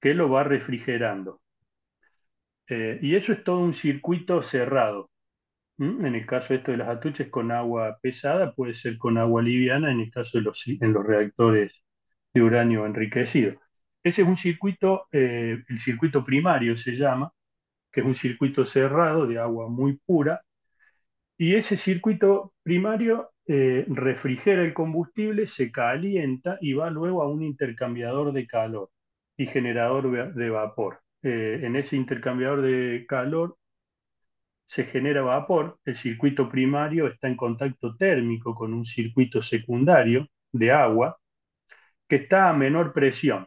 que 0.00 0.14
lo 0.14 0.30
va 0.30 0.44
refrigerando. 0.44 1.40
Eh, 2.68 2.98
y 3.02 3.14
eso 3.16 3.32
es 3.32 3.44
todo 3.44 3.60
un 3.60 3.74
circuito 3.74 4.42
cerrado. 4.42 5.10
En 5.78 6.14
el 6.14 6.26
caso 6.26 6.54
esto 6.54 6.70
de 6.70 6.78
las 6.78 6.88
atuches 6.88 7.28
con 7.28 7.50
agua 7.52 7.98
pesada, 8.00 8.52
puede 8.54 8.72
ser 8.74 8.96
con 8.98 9.18
agua 9.18 9.42
liviana 9.42 9.92
en 9.92 10.00
el 10.00 10.10
caso 10.10 10.38
de 10.38 10.44
los, 10.44 10.66
en 10.66 10.92
los 10.92 11.06
reactores 11.06 11.84
de 12.32 12.42
uranio 12.42 12.86
enriquecido. 12.86 13.60
Ese 14.02 14.22
es 14.22 14.28
un 14.28 14.36
circuito, 14.36 15.06
eh, 15.12 15.62
el 15.68 15.78
circuito 15.78 16.24
primario 16.24 16.76
se 16.76 16.94
llama, 16.94 17.30
que 17.92 18.00
es 18.00 18.06
un 18.06 18.14
circuito 18.14 18.64
cerrado 18.64 19.26
de 19.26 19.38
agua 19.38 19.68
muy 19.68 19.98
pura, 20.06 20.42
y 21.38 21.54
ese 21.54 21.76
circuito 21.76 22.54
primario 22.62 23.30
eh, 23.46 23.84
refrigera 23.88 24.62
el 24.62 24.74
combustible, 24.74 25.46
se 25.46 25.70
calienta 25.70 26.58
y 26.60 26.72
va 26.72 26.90
luego 26.90 27.22
a 27.22 27.28
un 27.28 27.42
intercambiador 27.42 28.32
de 28.32 28.46
calor 28.46 28.90
y 29.36 29.46
generador 29.46 30.34
de 30.34 30.50
vapor. 30.50 31.00
Eh, 31.22 31.60
en 31.62 31.76
ese 31.76 31.96
intercambiador 31.96 32.62
de 32.62 33.04
calor 33.08 33.56
se 34.64 34.84
genera 34.84 35.22
vapor, 35.22 35.78
el 35.84 35.96
circuito 35.96 36.48
primario 36.48 37.06
está 37.06 37.28
en 37.28 37.36
contacto 37.36 37.96
térmico 37.96 38.54
con 38.54 38.74
un 38.74 38.84
circuito 38.84 39.40
secundario 39.40 40.26
de 40.52 40.72
agua 40.72 41.18
que 42.08 42.16
está 42.16 42.48
a 42.48 42.52
menor 42.52 42.92
presión. 42.92 43.46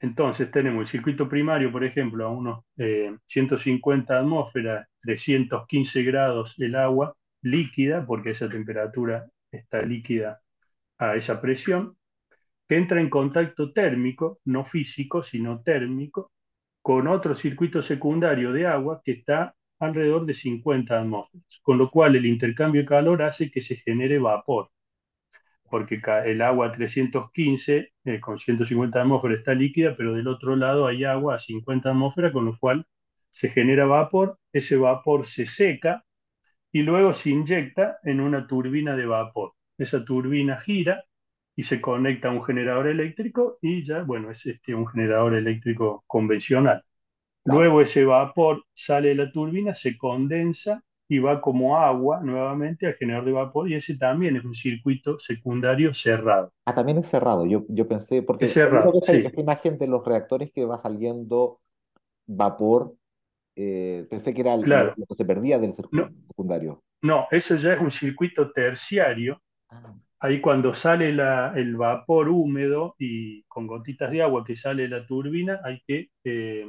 Entonces 0.00 0.50
tenemos 0.50 0.82
el 0.82 0.86
circuito 0.88 1.28
primario, 1.28 1.72
por 1.72 1.84
ejemplo, 1.84 2.26
a 2.26 2.30
unos 2.30 2.64
eh, 2.76 3.16
150 3.24 4.18
atmósferas, 4.18 4.86
315 5.00 6.02
grados 6.02 6.54
el 6.58 6.74
agua 6.74 7.16
líquida, 7.42 8.04
porque 8.06 8.30
esa 8.30 8.48
temperatura 8.48 9.26
está 9.50 9.82
líquida 9.82 10.40
a 10.98 11.16
esa 11.16 11.40
presión, 11.40 11.96
que 12.68 12.76
entra 12.76 13.00
en 13.00 13.10
contacto 13.10 13.72
térmico, 13.72 14.40
no 14.44 14.64
físico, 14.64 15.22
sino 15.22 15.62
térmico, 15.62 16.32
con 16.82 17.08
otro 17.08 17.34
circuito 17.34 17.82
secundario 17.82 18.52
de 18.52 18.66
agua 18.66 19.00
que 19.04 19.12
está 19.12 19.54
alrededor 19.78 20.26
de 20.26 20.34
50 20.34 21.00
atmósferas, 21.00 21.60
con 21.62 21.78
lo 21.78 21.90
cual 21.90 22.16
el 22.16 22.26
intercambio 22.26 22.82
de 22.82 22.88
calor 22.88 23.22
hace 23.22 23.50
que 23.50 23.60
se 23.60 23.76
genere 23.76 24.18
vapor, 24.18 24.70
porque 25.70 26.00
el 26.24 26.42
agua 26.42 26.68
a 26.68 26.72
315 26.72 27.92
eh, 28.04 28.20
con 28.20 28.38
150 28.38 29.00
atmósferas 29.00 29.38
está 29.38 29.54
líquida, 29.54 29.96
pero 29.96 30.14
del 30.14 30.28
otro 30.28 30.56
lado 30.56 30.86
hay 30.86 31.04
agua 31.04 31.36
a 31.36 31.38
50 31.38 31.90
atmósferas, 31.90 32.32
con 32.32 32.44
lo 32.46 32.58
cual 32.58 32.86
se 33.30 33.48
genera 33.48 33.86
vapor, 33.86 34.38
ese 34.52 34.76
vapor 34.76 35.26
se 35.26 35.46
seca 35.46 36.04
y 36.72 36.82
luego 36.82 37.12
se 37.12 37.30
inyecta 37.30 37.98
en 38.04 38.20
una 38.20 38.46
turbina 38.46 38.96
de 38.96 39.06
vapor. 39.06 39.52
Esa 39.78 40.04
turbina 40.04 40.58
gira 40.60 41.04
y 41.54 41.62
se 41.64 41.80
conecta 41.80 42.28
a 42.28 42.32
un 42.32 42.44
generador 42.44 42.86
eléctrico 42.88 43.58
y 43.62 43.84
ya, 43.84 44.02
bueno, 44.02 44.30
es 44.30 44.44
este, 44.46 44.74
un 44.74 44.86
generador 44.86 45.34
eléctrico 45.34 46.04
convencional. 46.06 46.82
Luego 47.44 47.80
ese 47.80 48.04
vapor 48.04 48.64
sale 48.74 49.08
de 49.08 49.14
la 49.16 49.32
turbina, 49.32 49.74
se 49.74 49.96
condensa 49.96 50.82
y 51.08 51.18
va 51.18 51.40
como 51.40 51.78
agua 51.78 52.20
nuevamente 52.22 52.86
al 52.86 52.94
generador 52.94 53.26
de 53.26 53.32
vapor 53.32 53.70
y 53.70 53.74
ese 53.74 53.96
también 53.96 54.36
es 54.36 54.44
un 54.44 54.54
circuito 54.54 55.18
secundario 55.18 55.92
cerrado. 55.94 56.52
Ah, 56.64 56.74
también 56.74 56.98
es 56.98 57.08
cerrado. 57.08 57.46
Yo, 57.46 57.64
yo 57.68 57.86
pensé, 57.88 58.22
porque 58.22 58.46
Es 58.46 58.52
cerrado, 58.52 58.92
esta, 58.94 59.12
sí. 59.12 59.28
esta 59.28 59.40
imagen 59.40 59.78
de 59.78 59.86
los 59.86 60.04
reactores 60.04 60.50
que 60.52 60.64
va 60.64 60.82
saliendo 60.82 61.60
vapor, 62.26 62.96
eh, 63.56 64.06
pensé 64.10 64.34
que 64.34 64.42
era 64.42 64.56
Claro. 64.60 64.94
lo 64.96 65.06
que 65.06 65.14
se 65.16 65.24
perdía 65.26 65.58
del 65.58 65.74
circuito 65.74 65.92
No, 65.92 66.10
secundario. 66.28 66.82
no, 67.02 67.28
eso 67.30 67.56
ya 67.56 67.74
es 67.74 67.80
un 67.80 67.90
circuito 67.90 68.52
terciario. 68.52 69.42
Ah, 69.68 69.94
Ahí 70.20 70.40
cuando 70.40 70.74
sale 70.74 71.12
la- 71.12 71.52
el 71.56 71.76
vapor 71.76 72.28
húmedo 72.28 72.96
y 72.98 73.44
con 73.44 73.66
gotitas 73.68 74.10
de 74.12 74.22
agua 74.22 74.44
que 74.44 74.56
sale 74.56 74.88
la 74.88 75.06
turbina, 75.06 75.60
hay 75.64 75.82
que 75.86 76.10
eh, 76.24 76.66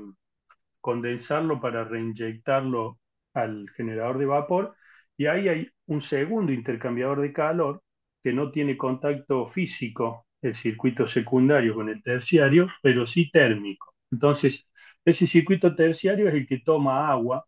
condensarlo 0.82 1.62
para 1.62 1.84
reinyectarlo 1.86 3.00
al 3.38 3.70
generador 3.76 4.18
de 4.18 4.26
vapor. 4.26 4.76
Y 5.18 5.26
ahí 5.28 5.48
hay 5.50 5.70
un 5.88 6.02
segundo 6.02 6.52
intercambiador 6.52 7.22
de 7.22 7.34
calor 7.34 7.84
que 8.24 8.34
no 8.34 8.52
tiene 8.52 8.78
contacto 8.78 9.46
físico, 9.48 10.26
el 10.42 10.56
circuito 10.56 11.08
secundario 11.08 11.76
con 11.76 11.90
el 11.90 12.04
terciario, 12.04 12.68
pero 12.82 13.06
sí 13.06 13.30
térmico. 13.32 13.94
Entonces, 14.12 14.70
ese 15.06 15.26
circuito 15.28 15.76
terciario 15.76 16.28
es 16.28 16.36
el 16.36 16.48
que 16.48 16.60
toma 16.60 17.10
agua 17.10 17.46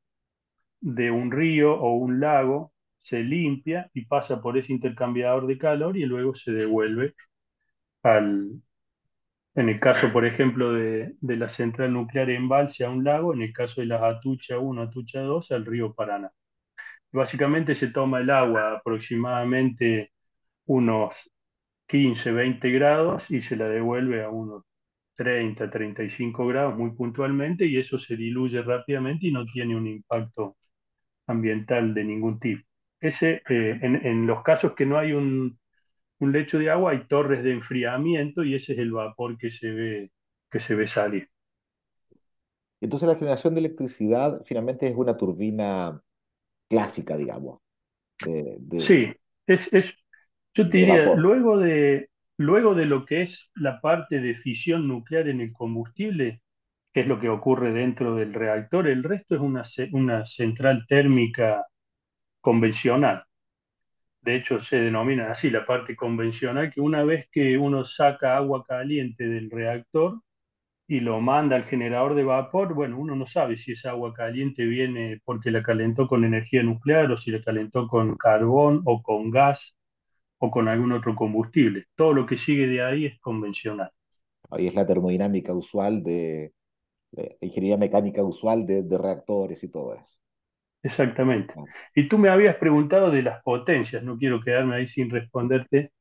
de 0.82 1.12
un 1.12 1.32
río 1.32 1.74
o 1.76 1.94
un 1.96 2.20
lago, 2.20 2.74
se 2.98 3.24
limpia 3.24 3.90
y 3.94 4.06
pasa 4.06 4.42
por 4.42 4.58
ese 4.58 4.74
intercambiador 4.74 5.48
de 5.48 5.58
calor 5.58 5.98
y 5.98 6.06
luego 6.06 6.36
se 6.36 6.52
devuelve 6.52 7.16
al, 8.04 8.62
en 9.56 9.70
el 9.70 9.80
caso, 9.80 10.12
por 10.14 10.26
ejemplo, 10.26 10.74
de, 10.74 11.16
de 11.22 11.36
la 11.38 11.50
central 11.50 11.94
nuclear 11.94 12.30
embalse 12.30 12.86
a 12.86 12.90
un 12.90 13.04
lago, 13.04 13.34
en 13.34 13.42
el 13.42 13.54
caso 13.54 13.82
de 13.82 13.88
las 13.88 14.02
Atucha 14.04 14.60
1, 14.60 14.82
Atucha 14.84 15.22
2, 15.22 15.52
al 15.52 15.66
río 15.66 15.94
Paraná. 15.94 16.32
Básicamente 17.12 17.76
se 17.76 17.88
toma 17.90 18.20
el 18.20 18.30
agua 18.30 18.74
aproximadamente 18.78 20.12
unos 20.68 21.16
15, 21.88 22.32
20 22.34 22.72
grados 22.72 23.30
y 23.32 23.42
se 23.42 23.56
la 23.58 23.68
devuelve 23.70 24.24
a 24.24 24.30
unos 24.30 24.64
30, 25.16 25.70
35 25.72 26.48
grados 26.48 26.78
muy 26.78 26.92
puntualmente 26.92 27.66
y 27.66 27.78
eso 27.78 27.98
se 28.00 28.16
diluye 28.18 28.62
rápidamente 28.64 29.28
y 29.28 29.32
no 29.32 29.46
tiene 29.46 29.76
un 29.76 29.88
impacto 29.88 30.58
ambiental 31.28 31.94
de 31.94 32.04
ningún 32.04 32.40
tipo. 32.40 32.64
Ese, 33.00 33.42
eh, 33.50 33.80
en, 33.82 34.06
en 34.06 34.28
los 34.28 34.44
casos 34.44 34.74
que 34.76 34.86
no 34.86 34.98
hay 34.98 35.14
un, 35.14 35.60
un 36.20 36.32
lecho 36.32 36.60
de 36.60 36.70
agua, 36.70 36.92
hay 36.92 37.06
torres 37.08 37.44
de 37.44 37.54
enfriamiento 37.54 38.44
y 38.44 38.56
ese 38.56 38.74
es 38.74 38.80
el 38.80 38.92
vapor 38.92 39.38
que 39.38 39.52
se 39.52 39.72
ve, 39.72 40.12
que 40.52 40.60
se 40.60 40.76
ve 40.76 40.88
salir. 40.88 41.30
Entonces 42.82 43.08
la 43.10 43.16
generación 43.16 43.54
de 43.56 43.60
electricidad 43.62 44.42
finalmente 44.46 44.88
es 44.88 44.96
una 44.96 45.18
turbina 45.18 46.02
clásica, 46.70 47.18
digamos, 47.18 47.62
de, 48.20 48.58
de, 48.62 48.78
Sí, 48.78 49.14
es, 49.48 49.72
es, 49.74 49.94
yo 50.54 50.70
te 50.70 50.78
diría, 50.80 51.08
vapor. 51.08 51.16
luego 51.16 51.58
de, 51.58 52.10
luego 52.38 52.76
de 52.76 52.86
lo 52.86 53.06
que 53.06 53.22
es 53.24 53.50
la 53.56 53.82
parte 53.82 54.20
de 54.22 54.36
fisión 54.36 54.88
nuclear 54.88 55.28
en 55.28 55.42
el 55.42 55.54
combustible, 55.54 56.42
que 56.94 57.02
es 57.02 57.08
lo 57.08 57.20
que 57.20 57.30
ocurre 57.30 57.74
dentro 57.74 58.16
del 58.16 58.34
reactor, 58.34 58.88
el 58.88 59.04
resto 59.04 59.36
es 59.36 59.42
una, 59.42 59.64
una 59.94 60.26
central 60.26 60.86
térmica 60.88 61.66
convencional. 62.42 63.24
De 64.22 64.36
hecho, 64.36 64.60
se 64.62 64.78
denomina 64.78 65.32
así 65.32 65.50
la 65.50 65.66
parte 65.66 65.96
convencional, 65.96 66.72
que 66.72 66.82
una 66.82 67.04
vez 67.04 67.28
que 67.32 67.58
uno 67.58 67.84
saca 67.86 68.38
agua 68.38 68.64
caliente 68.66 69.26
del 69.28 69.50
reactor 69.52 70.22
y 70.88 71.00
lo 71.02 71.22
manda 71.22 71.56
al 71.58 71.66
generador 71.66 72.16
de 72.16 72.24
vapor, 72.24 72.74
bueno, 72.74 73.00
uno 73.00 73.16
no 73.16 73.26
sabe 73.26 73.58
si 73.58 73.74
esa 73.74 73.92
agua 73.92 74.14
caliente 74.14 74.66
viene 74.66 75.22
porque 75.26 75.52
la 75.52 75.64
calentó 75.64 76.08
con 76.08 76.26
energía 76.26 76.64
nuclear 76.64 77.12
o 77.12 77.18
si 77.18 77.32
la 77.32 77.42
calentó 77.44 77.88
con 77.88 78.18
carbón 78.18 78.82
o 78.86 79.04
con 79.04 79.32
gas 79.32 79.78
o 80.40 80.52
con 80.52 80.68
algún 80.70 80.94
otro 80.94 81.16
combustible. 81.16 81.86
Todo 81.96 82.14
lo 82.14 82.26
que 82.26 82.38
sigue 82.38 82.68
de 82.68 82.84
ahí 82.84 83.06
es 83.08 83.20
convencional. 83.22 83.92
Ahí 84.52 84.68
es 84.68 84.76
la 84.76 84.86
termodinámica 84.86 85.54
usual 85.56 86.04
de, 86.04 86.54
de 87.12 87.38
ingeniería 87.42 87.78
mecánica 87.78 88.24
usual 88.24 88.66
de, 88.68 88.84
de 88.84 89.00
reactores 89.00 89.64
y 89.64 89.70
todo 89.70 89.96
eso. 89.96 90.19
Exactamente. 90.82 91.54
Y 91.94 92.08
tú 92.08 92.18
me 92.18 92.30
habías 92.30 92.56
preguntado 92.56 93.12
de 93.12 93.22
las 93.24 93.44
potencias, 93.44 94.02
no 94.04 94.18
quiero 94.18 94.42
quedarme 94.42 94.76
ahí 94.76 94.88
sin 94.88 95.10
responderte. 95.10 95.92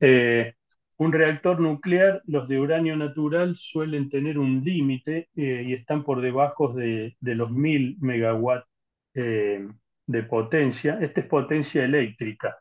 Eh, 0.00 0.54
un 0.98 1.12
reactor 1.12 1.60
nuclear, 1.60 2.22
los 2.26 2.48
de 2.48 2.58
uranio 2.60 2.96
natural 2.96 3.56
suelen 3.56 4.08
tener 4.08 4.38
un 4.38 4.64
límite 4.64 5.28
eh, 5.36 5.64
y 5.66 5.74
están 5.74 6.04
por 6.04 6.20
debajo 6.22 6.72
de, 6.72 7.16
de 7.20 7.34
los 7.36 7.50
1000 7.50 7.96
megawatts 8.00 8.66
eh, 9.14 9.66
de 10.06 10.22
potencia. 10.24 10.98
Esta 11.00 11.20
es 11.20 11.26
potencia 11.26 11.84
eléctrica. 11.84 12.56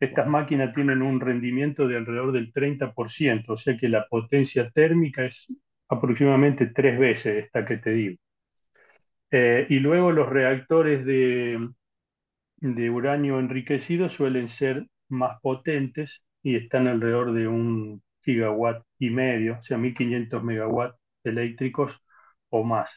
Estas 0.00 0.26
máquinas 0.28 0.74
tienen 0.74 1.02
un 1.02 1.20
rendimiento 1.20 1.88
de 1.88 1.96
alrededor 1.98 2.32
del 2.32 2.52
30%, 2.52 3.54
o 3.54 3.56
sea 3.58 3.76
que 3.78 3.88
la 3.88 4.06
potencia 4.08 4.70
térmica 4.70 5.26
es 5.26 5.46
aproximadamente 5.88 6.66
tres 6.68 6.98
veces 6.98 7.44
esta 7.46 7.64
que 7.66 7.78
te 7.78 7.90
digo. 7.92 8.16
Eh, 9.30 9.66
y 9.70 9.78
luego 9.80 10.12
los 10.12 10.28
reactores 10.28 11.04
de, 11.04 11.68
de 12.58 12.90
uranio 12.90 13.38
enriquecido 13.40 14.08
suelen 14.08 14.48
ser 14.48 14.86
más 15.08 15.40
potentes 15.42 16.22
y 16.42 16.56
están 16.56 16.86
alrededor 16.88 17.32
de 17.34 17.48
un 17.48 18.02
gigawatt 18.24 18.84
y 18.98 19.10
medio, 19.10 19.58
o 19.58 19.62
sea, 19.62 19.78
1500 19.78 20.42
megawatts 20.44 20.98
eléctricos 21.24 21.94
o 22.50 22.64
más. 22.64 22.90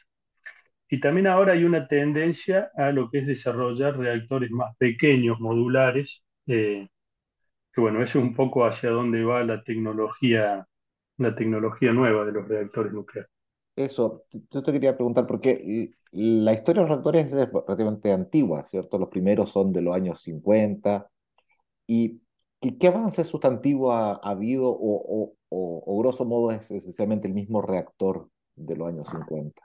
Y 0.88 1.00
también 1.00 1.26
ahora 1.26 1.54
hay 1.54 1.64
una 1.64 1.88
tendencia 1.88 2.70
a 2.76 2.92
lo 2.92 3.10
que 3.10 3.20
es 3.20 3.26
desarrollar 3.26 3.96
reactores 3.98 4.50
más 4.50 4.76
pequeños, 4.76 5.40
modulares, 5.40 6.24
eh, 6.46 6.88
que 7.74 7.82
bueno, 7.82 8.02
eso 8.04 8.20
es 8.20 8.24
un 8.26 8.34
poco 8.36 8.66
hacia 8.66 8.90
dónde 8.90 9.24
va 9.24 9.44
la 9.44 9.64
tecnología, 9.64 10.66
la 11.18 11.36
tecnología 11.36 11.92
nueva 11.94 12.26
de 12.26 12.32
los 12.34 12.48
reactores 12.48 12.94
nucleares. 12.94 13.31
Eso, 13.74 14.24
yo 14.50 14.62
te 14.62 14.72
quería 14.72 14.94
preguntar, 14.96 15.26
porque 15.26 15.92
la 16.12 16.52
historia 16.52 16.82
de 16.82 16.88
los 16.88 16.96
reactores 16.96 17.26
es 17.26 17.32
relativamente 17.32 18.12
antigua, 18.12 18.66
¿cierto? 18.68 18.98
Los 18.98 19.08
primeros 19.08 19.50
son 19.50 19.72
de 19.72 19.80
los 19.80 19.94
años 19.94 20.20
50. 20.20 21.08
¿Y 21.86 22.20
qué, 22.78 22.88
avance 22.88 23.24
sustantivo 23.24 23.92
ha, 23.92 24.12
ha 24.12 24.30
habido 24.30 24.68
o, 24.70 25.34
o, 25.48 25.84
o, 25.86 25.98
grosso 26.00 26.24
modo 26.24 26.52
es 26.52 26.70
esencialmente 26.70 27.28
el 27.28 27.34
mismo 27.34 27.62
reactor 27.62 28.28
de 28.56 28.76
los 28.76 28.88
años 28.88 29.08
50? 29.08 29.62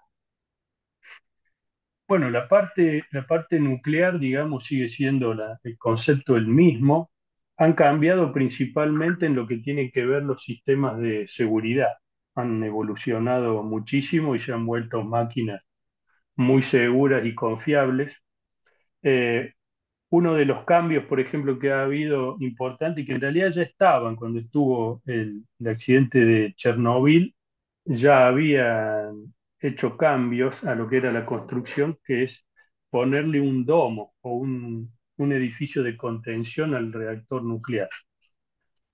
Bueno, 2.08 2.30
la 2.30 2.48
parte, 2.48 3.04
la 3.12 3.28
parte 3.28 3.60
nuclear, 3.60 4.18
digamos, 4.20 4.66
sigue 4.66 4.88
siendo 4.88 5.34
el 5.34 5.78
concepto 5.78 6.38
el 6.38 6.48
mismo. 6.48 7.12
Han 7.58 7.74
cambiado 7.74 8.32
principalmente 8.32 9.26
en 9.26 9.36
lo 9.36 9.46
que 9.46 9.58
tiene 9.58 9.92
que 9.92 10.06
ver 10.06 10.24
los 10.24 10.42
sistemas 10.44 10.98
de 11.00 11.28
seguridad. 11.28 11.90
Han 12.38 12.64
evolucionado 12.64 13.64
muchísimo 13.64 14.36
y 14.36 14.40
se 14.40 14.54
han 14.54 14.66
vuelto 14.66 15.04
máquinas 15.04 15.62
muy 16.38 16.62
seguras 16.64 17.26
y 17.26 17.36
confiables. 17.36 18.16
Eh, 19.04 19.54
uno 20.12 20.36
de 20.36 20.46
los 20.46 20.66
cambios, 20.66 21.06
por 21.06 21.20
ejemplo, 21.22 21.60
que 21.60 21.72
ha 21.72 21.84
habido 21.84 22.38
importante 22.42 23.02
y 23.02 23.06
que 23.06 23.14
en 23.14 23.22
realidad 23.22 23.50
ya 23.52 23.64
estaban 23.64 24.16
cuando 24.18 24.40
estuvo 24.40 25.02
el, 25.06 25.44
el 25.60 25.68
accidente 25.70 26.20
de 26.26 26.54
Chernobyl, 26.56 27.36
ya 27.86 28.28
habían 28.28 29.34
hecho 29.62 29.98
cambios 29.98 30.64
a 30.66 30.76
lo 30.76 30.90
que 30.90 30.98
era 31.00 31.12
la 31.14 31.26
construcción, 31.26 32.00
que 32.06 32.24
es 32.26 32.46
ponerle 32.92 33.42
un 33.42 33.66
domo 33.66 34.16
o 34.22 34.36
un, 34.36 34.92
un 35.18 35.34
edificio 35.34 35.84
de 35.84 35.98
contención 35.98 36.76
al 36.76 36.94
reactor 36.94 37.44
nuclear. 37.44 37.90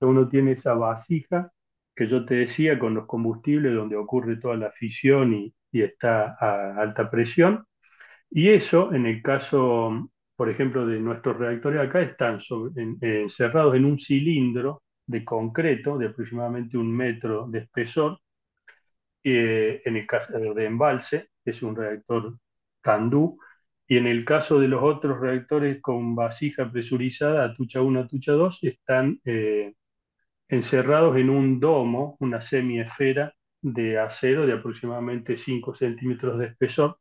Uno 0.02 0.28
tiene 0.30 0.52
esa 0.54 0.76
vasija 0.76 1.53
que 1.96 2.08
yo 2.08 2.26
te 2.26 2.36
decía 2.36 2.80
con 2.80 2.94
los 2.96 3.06
combustibles 3.08 3.74
donde 3.74 3.96
ocurre 3.96 4.38
toda 4.38 4.58
la 4.58 4.72
fisión 4.72 5.34
y, 5.34 5.54
está 5.72 6.38
a 6.40 6.80
alta 6.80 7.10
presión 7.10 7.66
y 8.30 8.50
eso, 8.50 8.94
en 8.94 9.06
el 9.06 9.22
caso, 9.22 10.10
por 10.36 10.50
ejemplo, 10.50 10.86
de 10.88 11.00
nuestros 11.00 11.38
reactores 11.38 11.82
acá, 11.82 12.02
están 12.02 12.40
encerrados 13.02 13.76
en 13.76 13.86
un 13.86 13.98
cilindro 13.98 14.84
de 15.06 15.24
concreto 15.26 15.98
de 15.98 16.08
aproximadamente 16.08 16.78
un 16.78 16.92
metro 16.96 17.48
de 17.48 17.60
espesor. 17.60 18.20
eh, 19.24 19.82
en 19.86 19.98
el 19.98 20.08
caso 20.08 20.34
de 20.54 20.66
embalse, 20.66 21.30
es 21.46 21.62
un 21.64 21.76
reactor 21.76 22.38
CANDU, 22.82 23.38
y 23.88 23.98
en 23.98 24.08
el 24.08 24.26
caso 24.26 24.60
de 24.60 24.68
los 24.68 24.82
otros 24.84 25.20
reactores 25.20 25.82
con 25.82 26.16
vasija 26.16 26.72
presurizada, 26.72 27.46
Atucha 27.46 27.82
1, 27.82 28.00
Atucha 28.02 28.34
2, 28.34 28.60
están 28.64 29.20
eh, 29.26 29.74
encerrados 30.48 31.18
en 31.18 31.30
un 31.30 31.60
domo, 31.60 32.18
una 32.20 32.42
semiesfera 32.42 33.34
de 33.62 33.98
acero 33.98 34.46
de 34.46 34.54
aproximadamente 34.54 35.38
5 35.38 35.74
centímetros 35.74 36.38
de 36.40 36.48
espesor. 36.48 37.00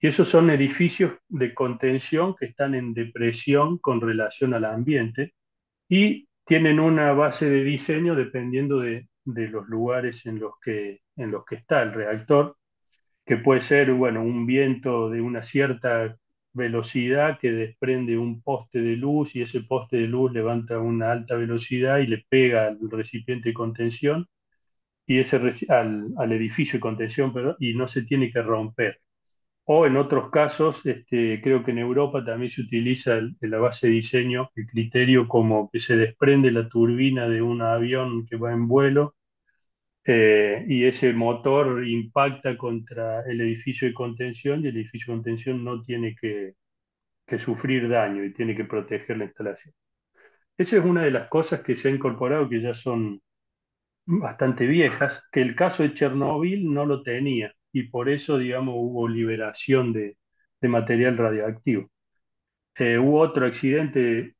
Y 0.00 0.08
esos 0.08 0.28
son 0.28 0.50
edificios 0.50 1.12
de 1.28 1.54
contención 1.54 2.34
que 2.34 2.46
están 2.46 2.74
en 2.74 2.94
depresión 2.94 3.78
con 3.78 4.00
relación 4.00 4.54
al 4.54 4.64
ambiente 4.64 5.34
y 5.88 6.28
tienen 6.44 6.80
una 6.80 7.12
base 7.12 7.48
de 7.48 7.62
diseño 7.62 8.14
dependiendo 8.14 8.80
de, 8.80 9.08
de 9.24 9.48
los 9.48 9.68
lugares 9.68 10.24
en 10.26 10.40
los 10.40 10.54
que, 10.60 11.02
en 11.16 11.30
los 11.30 11.44
que 11.44 11.56
está 11.56 11.82
el 11.82 11.92
reactor, 11.92 12.56
que 13.24 13.36
puede 13.36 13.60
ser, 13.60 13.92
bueno, 13.92 14.22
un 14.22 14.46
viento 14.46 15.10
de 15.10 15.20
una 15.20 15.42
cierta 15.42 16.16
velocidad 16.52 17.38
que 17.40 17.52
desprende 17.52 18.18
un 18.18 18.42
poste 18.42 18.80
de 18.80 18.96
luz 18.96 19.36
y 19.36 19.42
ese 19.42 19.60
poste 19.62 19.98
de 19.98 20.08
luz 20.08 20.32
levanta 20.32 20.78
una 20.78 21.12
alta 21.12 21.36
velocidad 21.36 21.98
y 21.98 22.06
le 22.06 22.24
pega 22.28 22.68
al 22.68 22.78
recipiente 22.90 23.50
de 23.50 23.54
contención 23.54 24.26
y 25.06 25.18
ese 25.18 25.36
al, 25.68 26.08
al 26.18 26.32
edificio 26.32 26.78
de 26.78 26.80
contención, 26.80 27.32
perdón, 27.32 27.56
y 27.60 27.74
no 27.74 27.88
se 27.88 28.02
tiene 28.02 28.30
que 28.32 28.42
romper. 28.42 29.00
O 29.64 29.86
en 29.86 29.96
otros 29.96 30.30
casos, 30.30 30.84
este, 30.86 31.40
creo 31.42 31.64
que 31.64 31.70
en 31.72 31.78
Europa 31.78 32.24
también 32.24 32.50
se 32.50 32.62
utiliza 32.62 33.18
en 33.18 33.36
la 33.40 33.58
base 33.58 33.86
de 33.88 33.94
diseño 33.94 34.50
el 34.56 34.66
criterio 34.66 35.28
como 35.28 35.70
que 35.70 35.80
se 35.80 35.96
desprende 35.96 36.50
la 36.52 36.68
turbina 36.68 37.28
de 37.28 37.42
un 37.42 37.62
avión 37.62 38.26
que 38.26 38.36
va 38.36 38.52
en 38.52 38.68
vuelo 38.68 39.14
eh, 40.04 40.64
y 40.68 40.84
ese 40.86 41.12
motor 41.12 41.86
impacta 41.86 42.56
contra 42.56 43.22
el 43.30 43.40
edificio 43.40 43.86
de 43.88 43.94
contención 43.94 44.64
y 44.64 44.68
el 44.68 44.76
edificio 44.76 45.12
de 45.12 45.18
contención 45.18 45.64
no 45.64 45.80
tiene 45.82 46.14
que, 46.20 46.54
que 47.26 47.38
sufrir 47.38 47.88
daño 47.88 48.24
y 48.24 48.32
tiene 48.32 48.56
que 48.56 48.64
proteger 48.66 49.18
la 49.18 49.24
instalación. 49.26 49.74
Esa 50.58 50.78
es 50.78 50.84
una 50.84 51.02
de 51.04 51.10
las 51.12 51.28
cosas 51.28 51.62
que 51.62 51.76
se 51.76 51.88
ha 51.88 51.92
incorporado 51.92 52.48
que 52.48 52.60
ya 52.60 52.74
son 52.74 53.20
bastante 54.06 54.66
viejas, 54.66 55.22
que 55.32 55.40
el 55.42 55.56
caso 55.56 55.82
de 55.82 55.94
Chernobyl 55.94 56.72
no 56.72 56.86
lo 56.86 57.02
tenía 57.02 57.54
y 57.72 57.84
por 57.84 58.08
eso, 58.08 58.38
digamos, 58.38 58.74
hubo 58.78 59.08
liberación 59.08 59.92
de, 59.92 60.16
de 60.60 60.68
material 60.68 61.16
radioactivo. 61.18 61.90
Eh, 62.76 62.98
hubo 62.98 63.20
otro 63.20 63.46
accidente 63.46 64.34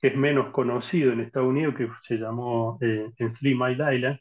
que 0.00 0.08
es 0.08 0.16
menos 0.16 0.52
conocido 0.52 1.12
en 1.12 1.20
Estados 1.20 1.48
Unidos 1.48 1.74
que 1.76 1.88
se 2.02 2.16
llamó 2.18 2.78
eh, 2.82 3.10
en 3.18 3.32
Three 3.32 3.54
Mile 3.54 3.96
Island 3.96 4.18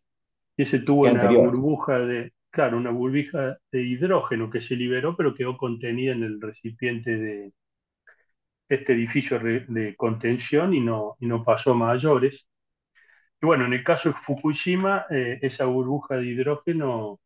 y 0.59 0.63
ese 0.63 0.79
tuvo 0.81 1.07
una 1.07 1.09
anterior. 1.09 1.37
burbuja 1.37 1.99
de, 1.99 2.33
claro, 2.51 2.77
una 2.77 2.91
burbuja 2.91 3.57
de 3.71 3.81
hidrógeno 3.83 4.49
que 4.51 4.61
se 4.61 4.75
liberó 4.75 5.15
pero 5.17 5.33
quedó 5.35 5.57
contenida 5.57 6.13
en 6.13 6.23
el 6.23 6.41
recipiente 6.41 7.17
de 7.17 7.53
este 8.69 8.93
edificio 8.93 9.39
de 9.39 9.95
contención 9.97 10.73
y 10.73 10.79
no, 10.79 11.15
y 11.19 11.25
no 11.27 11.43
pasó 11.43 11.73
mayores. 11.73 12.47
Y 13.41 13.45
bueno, 13.45 13.65
en 13.65 13.73
el 13.73 13.83
caso 13.83 14.09
de 14.09 14.15
Fukushima, 14.15 15.05
eh, 15.09 15.39
esa 15.41 15.65
burbuja 15.65 16.17
de 16.17 16.27
hidrógeno 16.27 17.19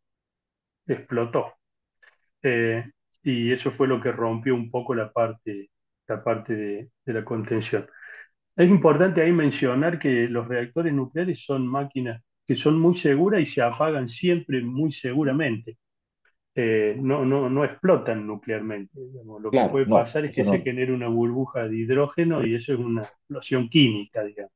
explotó. 0.88 1.54
Eh, 2.44 2.86
y 3.24 3.52
eso 3.52 3.72
fue 3.72 3.88
lo 3.88 4.02
que 4.02 4.12
rompió 4.12 4.56
un 4.56 4.72
poco 4.72 4.96
la 4.96 5.12
parte, 5.12 5.72
la 6.08 6.24
parte 6.24 6.56
de, 6.56 6.92
de 7.06 7.14
la 7.14 7.26
contención. 7.26 7.88
Es 8.56 8.70
importante 8.70 9.22
ahí 9.22 9.32
mencionar 9.34 10.00
que 10.00 10.28
los 10.30 10.48
reactores 10.48 10.94
nucleares 10.94 11.44
son 11.46 11.68
máquinas 11.68 12.22
que 12.48 12.56
son 12.56 12.80
muy 12.80 12.96
seguras 12.96 13.42
y 13.42 13.46
se 13.46 13.62
apagan 13.62 14.08
siempre 14.08 14.62
muy 14.64 14.92
seguramente. 14.92 15.78
Eh, 16.56 16.96
no, 17.00 17.26
no, 17.26 17.50
no 17.50 17.66
explotan 17.66 18.28
nuclearmente. 18.28 19.00
digamos. 19.00 19.42
Lo 19.42 19.54
que 19.56 19.64
Claro, 19.64 19.68
puede 19.68 19.86
no, 19.86 20.00
pasar 20.02 20.26
es 20.26 20.34
que 20.34 20.44
se 20.46 20.60
genere 20.62 20.94
una 20.94 21.08
burbuja 21.10 21.68
de 21.68 21.78
hidrógeno 21.78 22.46
y 22.46 22.56
eso 22.56 22.74
es 22.74 22.80
una 22.80 23.04
explosión 23.04 23.70
química, 23.70 24.24
digamos. 24.24 24.54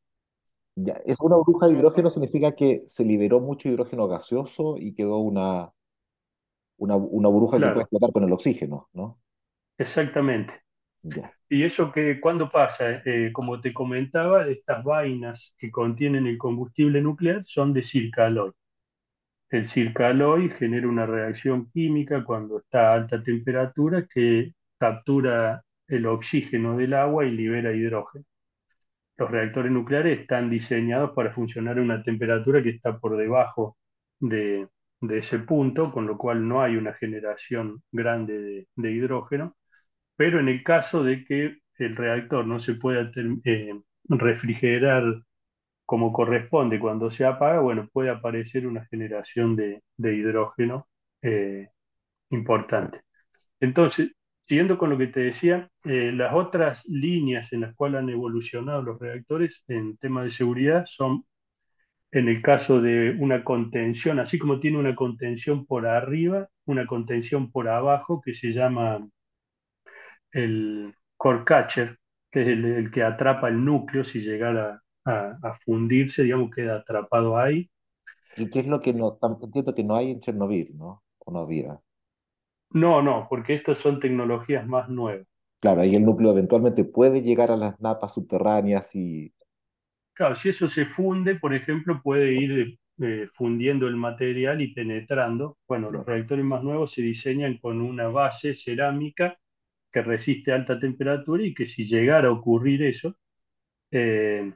Ya, 0.76 0.94
es 1.06 1.20
una 1.20 1.36
burbuja 1.36 1.68
de 1.68 1.74
hidrógeno 1.74 2.10
significa 2.12 2.56
que 2.56 2.84
se 2.88 3.04
liberó 3.04 3.40
mucho 3.42 3.68
hidrógeno 3.68 4.08
gaseoso 4.08 4.78
y 4.78 4.94
quedó 4.94 5.18
una, 5.18 5.74
una, 6.78 6.96
una 6.96 7.30
burbuja 7.30 7.62
que 7.62 7.70
puede 7.70 7.84
Claro, 7.84 7.86
explotar 7.86 8.12
con 8.12 8.24
el 8.24 8.34
oxígeno, 8.34 8.90
¿no? 8.94 9.20
exactamente. 9.78 10.54
Y 11.50 11.64
eso 11.64 11.92
que 11.92 12.20
cuando 12.20 12.50
pasa, 12.50 13.02
Eh, 13.06 13.32
como 13.34 13.60
te 13.62 13.74
comentaba, 13.74 14.48
estas 14.48 14.84
vainas 14.84 15.56
que 15.58 15.72
contienen 15.72 16.28
el 16.28 16.38
combustible 16.38 17.02
nuclear 17.02 17.44
son 17.46 17.74
de 17.74 17.84
Circaloy. 17.84 18.52
El 19.50 19.66
Circaloy 19.66 20.50
genera 20.52 20.88
una 20.88 21.06
reacción 21.06 21.70
química 21.72 22.24
cuando 22.24 22.60
está 22.60 22.92
a 22.92 22.96
alta 22.96 23.22
temperatura 23.24 24.06
que 24.08 24.54
captura 24.80 25.64
el 25.88 26.06
oxígeno 26.08 26.78
del 26.78 26.94
agua 26.94 27.26
y 27.26 27.32
libera 27.32 27.74
hidrógeno. 27.74 28.26
Los 29.18 29.32
reactores 29.32 29.72
nucleares 29.72 30.20
están 30.22 30.50
diseñados 30.50 31.12
para 31.12 31.34
funcionar 31.34 31.78
a 31.80 31.82
una 31.82 32.04
temperatura 32.04 32.64
que 32.64 32.70
está 32.72 33.00
por 33.00 33.18
debajo 33.18 33.78
de, 34.20 34.68
de 35.02 35.18
ese 35.20 35.40
punto, 35.40 35.92
con 35.92 36.08
lo 36.08 36.18
cual 36.18 36.48
no 36.48 36.62
hay 36.62 36.76
una 36.78 36.94
generación 36.94 37.84
grande 37.92 38.40
de, 38.40 38.68
de 38.76 38.92
hidrógeno. 38.92 39.56
Pero 40.18 40.40
en 40.40 40.50
el 40.50 40.64
caso 40.64 41.04
de 41.04 41.24
que 41.26 41.58
el 41.78 41.96
reactor 41.96 42.46
no 42.46 42.60
se 42.60 42.76
pueda 42.76 43.12
eh, 43.46 43.80
refrigerar 44.10 45.04
como 45.86 46.12
corresponde 46.14 46.80
cuando 46.80 47.10
se 47.12 47.26
apaga, 47.26 47.62
bueno, 47.62 47.90
puede 47.94 48.10
aparecer 48.10 48.68
una 48.68 48.86
generación 48.88 49.56
de, 49.56 49.82
hidrógeno 49.98 50.88
eh, 51.22 51.70
importante. 52.32 53.02
Entonces, 53.60 54.12
siguiendo 54.42 54.78
con 54.78 54.90
lo 54.92 54.98
que 54.98 55.08
te 55.08 55.22
decía, 55.22 55.70
eh, 55.86 56.12
las 56.14 56.34
otras 56.34 56.86
líneas 56.88 57.54
en 57.54 57.62
las 57.62 57.76
cuales 57.76 58.02
han 58.02 58.10
evolucionado 58.10 58.82
los 58.84 59.00
reactores 59.00 59.64
en 59.70 59.98
temas 59.98 60.26
de 60.26 60.32
seguridad 60.32 60.86
son, 60.88 61.26
en 62.12 62.30
el 62.30 62.42
caso 62.42 62.82
de 62.82 63.16
una 63.20 63.44
contención, 63.44 64.20
así 64.20 64.40
como 64.40 64.60
tiene 64.60 64.78
una 64.80 64.96
contención 64.96 65.66
por 65.66 65.88
arriba, 65.88 66.50
una 66.66 66.88
contención 66.88 67.52
por 67.52 67.70
abajo 67.70 68.22
que 68.22 68.34
se 68.34 68.52
llama 68.52 69.08
el 70.32 70.94
core 71.18 71.44
catcher, 71.46 71.98
que 72.32 72.42
es 72.42 72.48
el, 72.50 72.66
el 72.66 72.92
que 72.92 73.04
atrapa 73.04 73.50
el 73.50 73.64
núcleo 73.64 74.04
si 74.04 74.20
llegara 74.20 74.82
a, 75.06 75.38
a 75.42 75.60
fundirse, 75.66 76.24
digamos, 76.24 76.52
queda 76.54 76.78
atrapado 76.78 77.38
ahí. 77.38 77.70
¿Y 78.38 78.50
qué 78.50 78.60
es 78.60 78.68
lo 78.68 78.82
que 78.82 78.94
no, 78.94 79.20
entiendo 79.22 79.76
que 79.76 79.84
no 79.84 79.96
hay 79.96 80.12
en 80.12 80.22
Chernobyl, 80.22 80.78
¿no? 80.78 81.04
O 81.20 81.32
no 81.32 81.40
había. 81.40 81.82
No, 82.72 83.02
no, 83.02 83.28
porque 83.30 83.56
estas 83.56 83.78
son 83.80 84.00
tecnologías 84.00 84.66
más 84.66 84.88
nuevas. 84.88 85.28
Claro, 85.60 85.82
ahí 85.82 85.96
el 85.96 86.04
núcleo 86.06 86.32
eventualmente 86.32 86.84
puede 86.84 87.22
llegar 87.22 87.52
a 87.52 87.58
las 87.58 87.80
napas 87.80 88.14
subterráneas 88.16 88.96
y, 88.96 89.32
Claro, 90.14 90.36
si 90.36 90.50
eso 90.50 90.68
se 90.68 90.86
funde, 90.86 91.36
por 91.36 91.54
ejemplo, 91.54 92.02
puede 92.02 92.34
ir 92.34 92.78
eh, 93.02 93.28
fundiendo 93.36 93.88
el 93.88 93.96
material 93.96 94.62
y 94.62 94.74
penetrando. 94.74 95.58
Bueno, 95.68 95.92
los 95.92 96.06
reactores 96.06 96.44
más 96.44 96.64
nuevos 96.64 96.92
se 96.92 97.04
diseñan 97.04 97.58
con 97.60 97.82
una 97.82 98.08
base 98.08 98.56
cerámica 98.56 99.38
que 99.92 100.02
resiste 100.02 100.52
alta 100.52 100.80
temperatura 100.80 101.44
y 101.44 101.54
que 101.54 101.66
si 101.66 101.86
llegara 101.86 102.30
a 102.30 102.32
ocurrir 102.32 102.84
eso, 102.84 103.16
eh, 103.92 104.54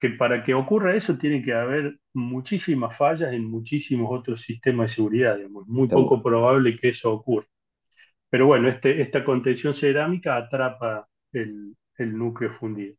que 0.00 0.10
para 0.10 0.42
que 0.44 0.54
ocurra 0.54 0.96
eso 0.96 1.16
tiene 1.18 1.42
que 1.42 1.52
haber 1.52 1.98
muchísimas 2.14 2.96
fallas 2.96 3.32
en 3.32 3.44
muchísimos 3.50 4.08
otros 4.10 4.40
sistemas 4.42 4.90
de 4.90 4.96
seguridad, 4.96 5.36
digamos. 5.36 5.66
Muy 5.68 5.88
poco 5.88 6.22
probable 6.22 6.76
que 6.78 6.88
eso 6.90 7.12
ocurra. 7.12 7.46
pero 8.30 8.46
bueno, 8.46 8.68
este, 8.68 9.02
esta 9.02 9.24
contención 9.24 9.74
cerámica 9.74 10.36
atrapa 10.36 11.08
el, 11.32 11.76
el 11.98 12.18
núcleo 12.18 12.50
fundido. 12.52 12.96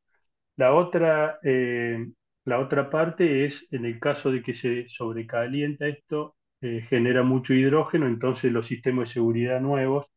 La 0.58 0.74
otra, 0.76 1.40
eh, 1.44 2.08
la 2.46 2.60
otra 2.60 2.90
parte 2.90 3.46
es, 3.46 3.68
en 3.72 3.86
el 3.86 4.00
caso 4.00 4.32
de 4.32 4.44
que 4.44 4.54
se 4.54 4.90
sobrecalienta 4.90 5.88
esto, 5.88 6.36
eh, 6.62 6.82
genera 6.90 7.24
mucho 7.24 7.54
hidrógeno, 7.56 8.08
entonces 8.08 8.52
los 8.52 8.68
sistemas 8.68 9.10
de 9.10 9.16
seguridad 9.16 9.62
nuevos 9.62 10.08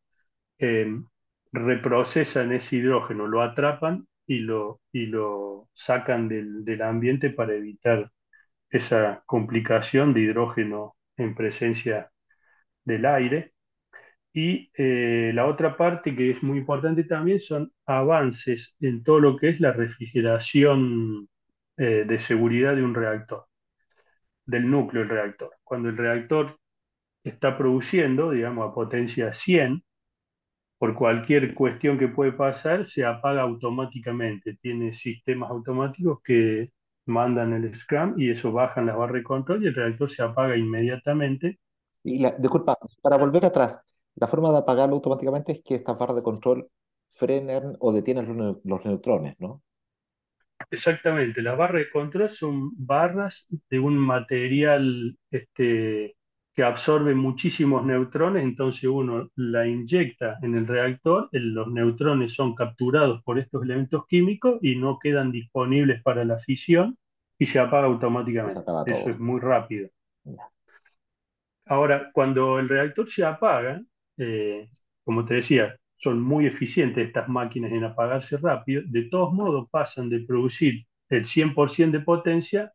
eh, 0.59 0.87
reprocesan 1.51 2.51
ese 2.53 2.77
hidrógeno, 2.77 3.27
lo 3.27 3.41
atrapan 3.41 4.07
y 4.27 4.39
lo, 4.39 4.81
y 4.91 5.07
lo 5.07 5.69
sacan 5.73 6.27
del, 6.27 6.65
del 6.65 6.81
ambiente 6.81 7.29
para 7.29 7.53
evitar 7.55 8.11
esa 8.69 9.23
complicación 9.25 10.13
de 10.13 10.21
hidrógeno 10.21 10.95
en 11.17 11.35
presencia 11.35 12.11
del 12.85 13.05
aire. 13.05 13.53
Y 14.33 14.69
eh, 14.77 15.31
la 15.33 15.45
otra 15.47 15.77
parte 15.77 16.15
que 16.15 16.31
es 16.31 16.43
muy 16.43 16.59
importante 16.59 17.05
también 17.05 17.39
son 17.39 17.71
avances 17.85 18.75
en 18.81 19.03
todo 19.03 19.19
lo 19.19 19.37
que 19.37 19.49
es 19.49 19.59
la 19.61 19.71
refrigeración 19.73 21.29
eh, 21.77 22.05
de 22.07 22.19
seguridad 22.19 22.75
de 22.75 22.83
un 22.83 22.93
reactor, 22.95 23.45
del 24.45 24.69
núcleo 24.69 25.01
del 25.03 25.09
reactor. 25.09 25.51
Cuando 25.63 25.89
el 25.89 25.97
reactor 25.97 26.57
está 27.23 27.57
produciendo, 27.57 28.31
digamos, 28.31 28.69
a 28.71 28.75
potencia 28.75 29.33
100, 29.33 29.83
por 30.77 30.93
cualquier 30.95 31.53
cuestión 31.53 31.97
que 31.97 32.07
puede 32.07 32.33
pasar, 32.33 32.85
se 32.85 33.05
apaga 33.05 33.41
automáticamente. 33.41 34.57
Tiene 34.61 34.93
sistemas 34.93 35.49
automáticos 35.49 36.19
que 36.23 36.71
mandan 37.05 37.53
el 37.53 37.73
Scrum 37.73 38.15
y 38.17 38.31
eso 38.31 38.51
bajan 38.51 38.87
las 38.87 38.97
barras 38.97 39.15
de 39.15 39.23
control 39.23 39.63
y 39.63 39.67
el 39.67 39.75
reactor 39.75 40.09
se 40.09 40.23
apaga 40.23 40.57
inmediatamente. 40.57 41.59
Y 42.03 42.19
la, 42.19 42.31
disculpa, 42.31 42.77
para 43.01 43.17
volver 43.17 43.45
atrás, 43.45 43.79
la 44.15 44.27
forma 44.27 44.51
de 44.51 44.57
apagarlo 44.57 44.95
automáticamente 44.95 45.53
es 45.53 45.61
que 45.63 45.75
estas 45.75 45.97
barras 45.97 46.17
de 46.17 46.23
control 46.23 46.67
frenen 47.11 47.75
o 47.79 47.91
detienen 47.93 48.37
los, 48.37 48.57
los 48.63 48.85
neutrones, 48.85 49.35
¿no? 49.39 49.61
Exactamente, 50.71 51.41
las 51.41 51.57
barras 51.57 51.83
de 51.83 51.89
control 51.89 52.29
son 52.29 52.71
barras 52.75 53.47
de 53.69 53.79
un 53.79 53.97
material 53.97 55.17
este, 55.29 56.15
que 56.55 56.63
absorbe 56.63 57.13
muchísimos 57.13 57.85
neutrones, 57.85 58.43
entonces 58.43 58.85
uno 58.85 59.29
la 59.35 59.67
inyecta 59.67 60.39
en 60.41 60.55
el 60.55 60.65
reactor, 60.65 61.27
los 61.33 61.67
neutrones 61.67 62.33
son 62.33 62.55
capturados 62.55 63.21
por 63.23 63.37
estos 63.37 63.63
elementos 63.63 64.07
químicos 64.07 64.59
y 64.61 64.77
no 64.77 64.97
quedan 64.97 65.33
disponibles 65.33 66.01
para 66.01 66.23
la 66.23 66.37
fisión 66.37 66.97
y 67.37 67.45
se 67.45 67.59
apaga 67.59 67.87
automáticamente. 67.87 68.61
Eso 68.87 69.09
es 69.09 69.19
muy 69.19 69.41
rápido. 69.41 69.89
Ahora, 71.65 72.09
cuando 72.13 72.57
el 72.57 72.69
reactor 72.69 73.09
se 73.09 73.25
apaga, 73.25 73.81
eh, 74.17 74.69
como 75.03 75.25
te 75.25 75.35
decía, 75.35 75.75
son 75.97 76.21
muy 76.21 76.45
eficientes 76.45 77.05
estas 77.05 77.27
máquinas 77.27 77.73
en 77.73 77.83
apagarse 77.83 78.37
rápido, 78.37 78.81
de 78.85 79.03
todos 79.09 79.33
modos 79.33 79.67
pasan 79.69 80.09
de 80.09 80.21
producir 80.21 80.85
el 81.09 81.25
100% 81.25 81.91
de 81.91 81.99
potencia 81.99 82.71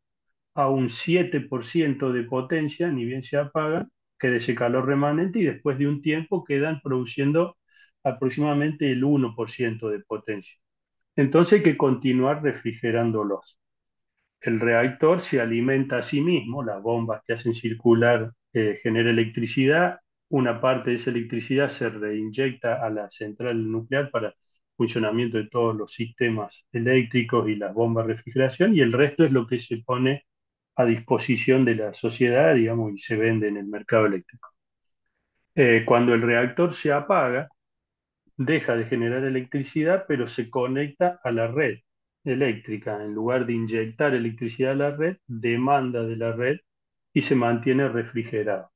a 0.55 0.69
un 0.69 0.89
7% 0.89 2.13
de 2.13 2.25
potencia, 2.25 2.89
ni 2.91 3.05
bien 3.05 3.23
se 3.23 3.37
apagan, 3.37 3.91
queda 4.19 4.37
ese 4.37 4.55
calor 4.55 4.87
remanente 4.87 5.41
y 5.41 5.45
después 5.45 5.79
de 5.79 5.89
un 5.89 6.01
tiempo 6.01 6.45
quedan 6.45 6.81
produciendo 6.83 7.57
aproximadamente 8.05 8.91
el 8.93 9.05
1% 9.05 9.89
de 9.89 10.01
potencia. 10.01 10.55
Entonces 11.17 11.59
hay 11.59 11.63
que 11.65 11.77
continuar 11.77 12.43
refrigerándolos 12.43 13.59
el 14.41 14.61
reactor 14.61 15.21
se 15.21 15.41
alimenta 15.41 15.99
a 15.99 16.03
sí 16.03 16.21
mismo, 16.21 16.63
las 16.63 16.83
bombas 16.83 17.23
que 17.27 17.35
hacen 17.35 17.55
circular 17.55 18.33
eh, 18.53 18.81
genera 18.83 19.11
electricidad, 19.11 20.01
una 20.29 20.61
parte 20.61 20.91
de 20.91 20.97
esa 20.97 21.11
electricidad 21.11 21.69
se 21.69 21.89
reinyecta 21.91 22.85
a 22.85 22.91
la 22.91 23.11
central 23.11 23.71
nuclear 23.71 24.11
para 24.11 24.35
funcionamiento 24.77 25.37
de 25.37 25.49
todos 25.49 25.77
los 25.77 25.93
sistemas 25.93 26.67
eléctricos 26.73 27.49
y 27.49 27.57
las 27.57 27.75
bombas 27.75 28.07
de 28.07 28.15
refrigeración, 28.15 28.75
y 28.75 28.81
el 28.81 28.93
resto 28.93 29.25
es 29.25 29.33
lo 29.33 29.47
que 29.47 29.59
se 29.59 29.79
pone 29.79 30.25
a 30.77 30.85
disposición 30.85 31.65
de 31.65 31.75
la 31.77 31.93
sociedad, 31.93 32.55
digamos, 32.55 32.93
y 32.95 32.99
se 32.99 33.17
vende 33.17 33.49
en 33.49 33.57
el 33.59 33.67
mercado 33.67 34.07
eléctrico. 34.07 34.49
Eh, 35.55 35.85
cuando 35.87 36.15
el 36.15 36.23
reactor 36.23 36.75
se 36.75 36.93
apaga, 36.93 37.49
deja 38.37 38.77
de 38.77 38.87
generar 38.87 39.25
electricidad, 39.25 40.05
pero 40.09 40.29
se 40.29 40.51
conecta 40.51 41.21
a 41.25 41.31
la 41.33 41.49
red 41.49 41.79
eléctrica. 42.25 43.03
En 43.05 43.15
lugar 43.15 43.47
de 43.47 43.55
inyectar 43.55 44.15
electricidad 44.15 44.73
a 44.73 44.75
la 44.77 44.91
red, 44.97 45.19
demanda 45.27 46.03
de 46.05 46.17
la 46.17 46.33
red 46.33 46.59
y 47.13 47.23
se 47.23 47.35
mantiene 47.37 47.89
refrigerado. 47.89 48.71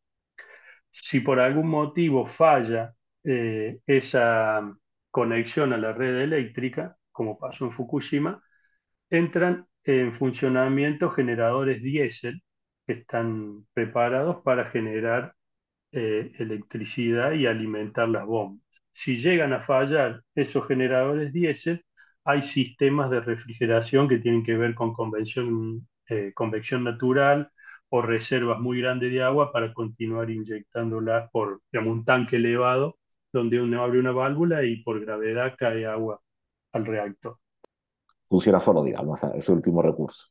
Si 0.91 1.21
por 1.21 1.41
algún 1.41 1.69
motivo 1.69 2.27
falla 2.27 2.95
eh, 3.25 3.81
esa 3.87 4.63
conexión 5.11 5.73
a 5.73 5.79
la 5.79 5.93
red 5.93 6.21
eléctrica, 6.23 6.97
como 7.13 7.39
pasó 7.39 7.65
en 7.67 7.73
Fukushima, 7.73 8.43
entran 9.11 9.67
en 9.85 10.13
funcionamiento 10.15 11.11
generadores 11.11 11.83
diésel 11.83 12.43
que 12.87 12.95
están 12.95 13.67
preparados 13.75 14.43
para 14.43 14.67
generar 14.71 15.35
eh, 15.93 16.33
electricidad 16.39 17.33
y 17.33 17.47
alimentar 17.47 18.09
las 18.09 18.27
bombas. 18.27 18.63
Si 18.93 19.17
llegan 19.17 19.53
a 19.53 19.61
fallar 19.61 20.23
esos 20.35 20.67
generadores 20.67 21.33
diésel, 21.33 21.85
hay 22.25 22.43
sistemas 22.43 23.11
de 23.11 23.21
refrigeración 23.21 24.09
que 24.09 24.19
tienen 24.19 24.45
que 24.45 24.57
ver 24.57 24.75
con 24.75 24.93
convección, 24.95 25.89
eh, 26.09 26.33
convección 26.35 26.85
natural 26.85 27.51
o 27.89 28.03
reservas 28.03 28.61
muy 28.61 28.81
grandes 28.81 29.13
de 29.13 29.23
agua 29.23 29.53
para 29.53 29.73
continuar 29.73 30.31
inyectándolas 30.31 31.31
por 31.31 31.63
un 31.73 32.05
tanque 32.05 32.37
elevado 32.37 32.99
donde 33.33 33.61
uno 33.61 33.83
abre 33.83 33.99
una 34.01 34.13
válvula 34.13 34.65
y 34.65 34.83
por 34.83 35.01
gravedad 35.01 35.55
cae 35.59 35.87
agua 35.87 36.21
al 36.73 36.87
reactor. 36.87 37.39
Funciona 38.35 38.61
solo, 38.61 38.83
digamos, 38.83 39.23
ese 39.23 39.53
último 39.53 39.81
recurso. 39.81 40.25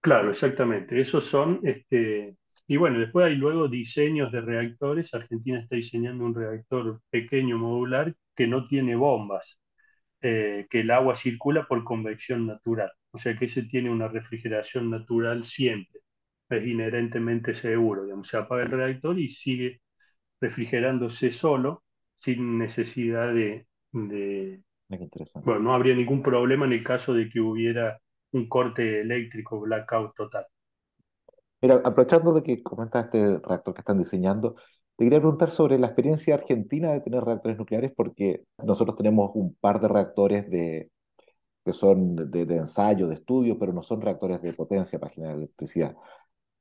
Claro, 0.00 0.30
exactamente. 0.30 1.00
Esos 1.00 1.24
son, 1.24 1.58
este, 1.64 2.36
y 2.68 2.76
bueno, 2.76 3.00
después 3.00 3.26
hay 3.26 3.34
luego 3.34 3.66
diseños 3.66 4.30
de 4.30 4.42
reactores. 4.42 5.12
Argentina 5.12 5.58
está 5.58 5.74
diseñando 5.74 6.24
un 6.24 6.36
reactor 6.36 7.00
pequeño 7.10 7.58
modular 7.58 8.14
que 8.36 8.46
no 8.46 8.64
tiene 8.64 8.94
bombas, 8.94 9.58
eh, 10.20 10.68
que 10.70 10.82
el 10.82 10.90
agua 10.92 11.16
circula 11.16 11.66
por 11.66 11.82
convección 11.82 12.46
natural. 12.46 12.92
O 13.10 13.18
sea 13.18 13.36
que 13.36 13.46
ese 13.46 13.64
tiene 13.64 13.90
una 13.90 14.06
refrigeración 14.06 14.88
natural 14.88 15.42
siempre. 15.42 16.02
Es 16.48 16.64
inherentemente 16.64 17.54
seguro. 17.54 18.04
Digamos, 18.04 18.28
se 18.28 18.36
apaga 18.36 18.62
el 18.62 18.70
reactor 18.70 19.18
y 19.18 19.30
sigue 19.30 19.80
refrigerándose 20.40 21.32
solo 21.32 21.82
sin 22.14 22.56
necesidad 22.56 23.34
de, 23.34 23.66
de 23.90 24.62
qué 24.88 25.04
interesante. 25.04 25.46
bueno, 25.46 25.60
no 25.60 25.74
habría 25.74 25.94
ningún 25.94 26.22
problema 26.22 26.66
en 26.66 26.72
el 26.72 26.84
caso 26.84 27.12
de 27.14 27.28
que 27.28 27.40
hubiera 27.40 27.98
un 28.32 28.48
corte 28.48 29.00
eléctrico, 29.00 29.60
blackout 29.60 30.14
total. 30.14 30.46
Mira, 31.62 31.76
aprovechando 31.84 32.32
de 32.32 32.42
que 32.42 32.62
comentas 32.62 33.06
este 33.06 33.38
reactor 33.38 33.74
que 33.74 33.80
están 33.80 33.98
diseñando, 33.98 34.56
te 34.96 35.04
quería 35.04 35.20
preguntar 35.20 35.50
sobre 35.50 35.78
la 35.78 35.88
experiencia 35.88 36.34
argentina 36.34 36.92
de 36.92 37.00
tener 37.00 37.24
reactores 37.24 37.58
nucleares, 37.58 37.92
porque 37.96 38.44
nosotros 38.58 38.96
tenemos 38.96 39.30
un 39.34 39.54
par 39.54 39.80
de 39.80 39.88
reactores 39.88 40.48
de, 40.50 40.90
que 41.64 41.72
son 41.72 42.16
de, 42.30 42.46
de 42.46 42.56
ensayo, 42.56 43.08
de 43.08 43.14
estudio, 43.16 43.58
pero 43.58 43.72
no 43.72 43.82
son 43.82 44.00
reactores 44.00 44.40
de 44.42 44.52
potencia 44.52 44.98
para 44.98 45.12
generar 45.12 45.36
electricidad. 45.36 45.96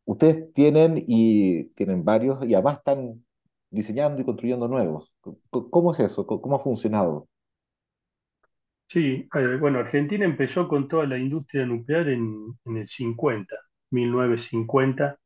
Ustedes 0.06 0.54
tienen 0.54 1.04
y 1.08 1.66
tienen 1.76 2.04
varios 2.06 2.46
y 2.46 2.54
además 2.56 2.78
están 2.80 3.26
diseñando 3.70 4.22
y 4.22 4.26
construyendo 4.26 4.68
nuevos. 4.68 5.14
¿Cómo 5.52 5.92
es 5.94 6.00
eso? 6.00 6.26
¿Cómo 6.28 6.42
cómo 6.42 6.56
ha 6.58 6.60
funcionado? 6.60 7.28
Sí, 8.88 9.28
eh, 9.36 9.58
bueno, 9.60 9.80
Argentina 9.80 10.26
empezó 10.26 10.68
con 10.68 10.88
toda 10.88 11.06
la 11.06 11.18
industria 11.18 11.66
nuclear 11.66 12.08
en, 12.10 12.58
el 12.66 12.88
50, 12.88 13.56
1950. 13.92 15.18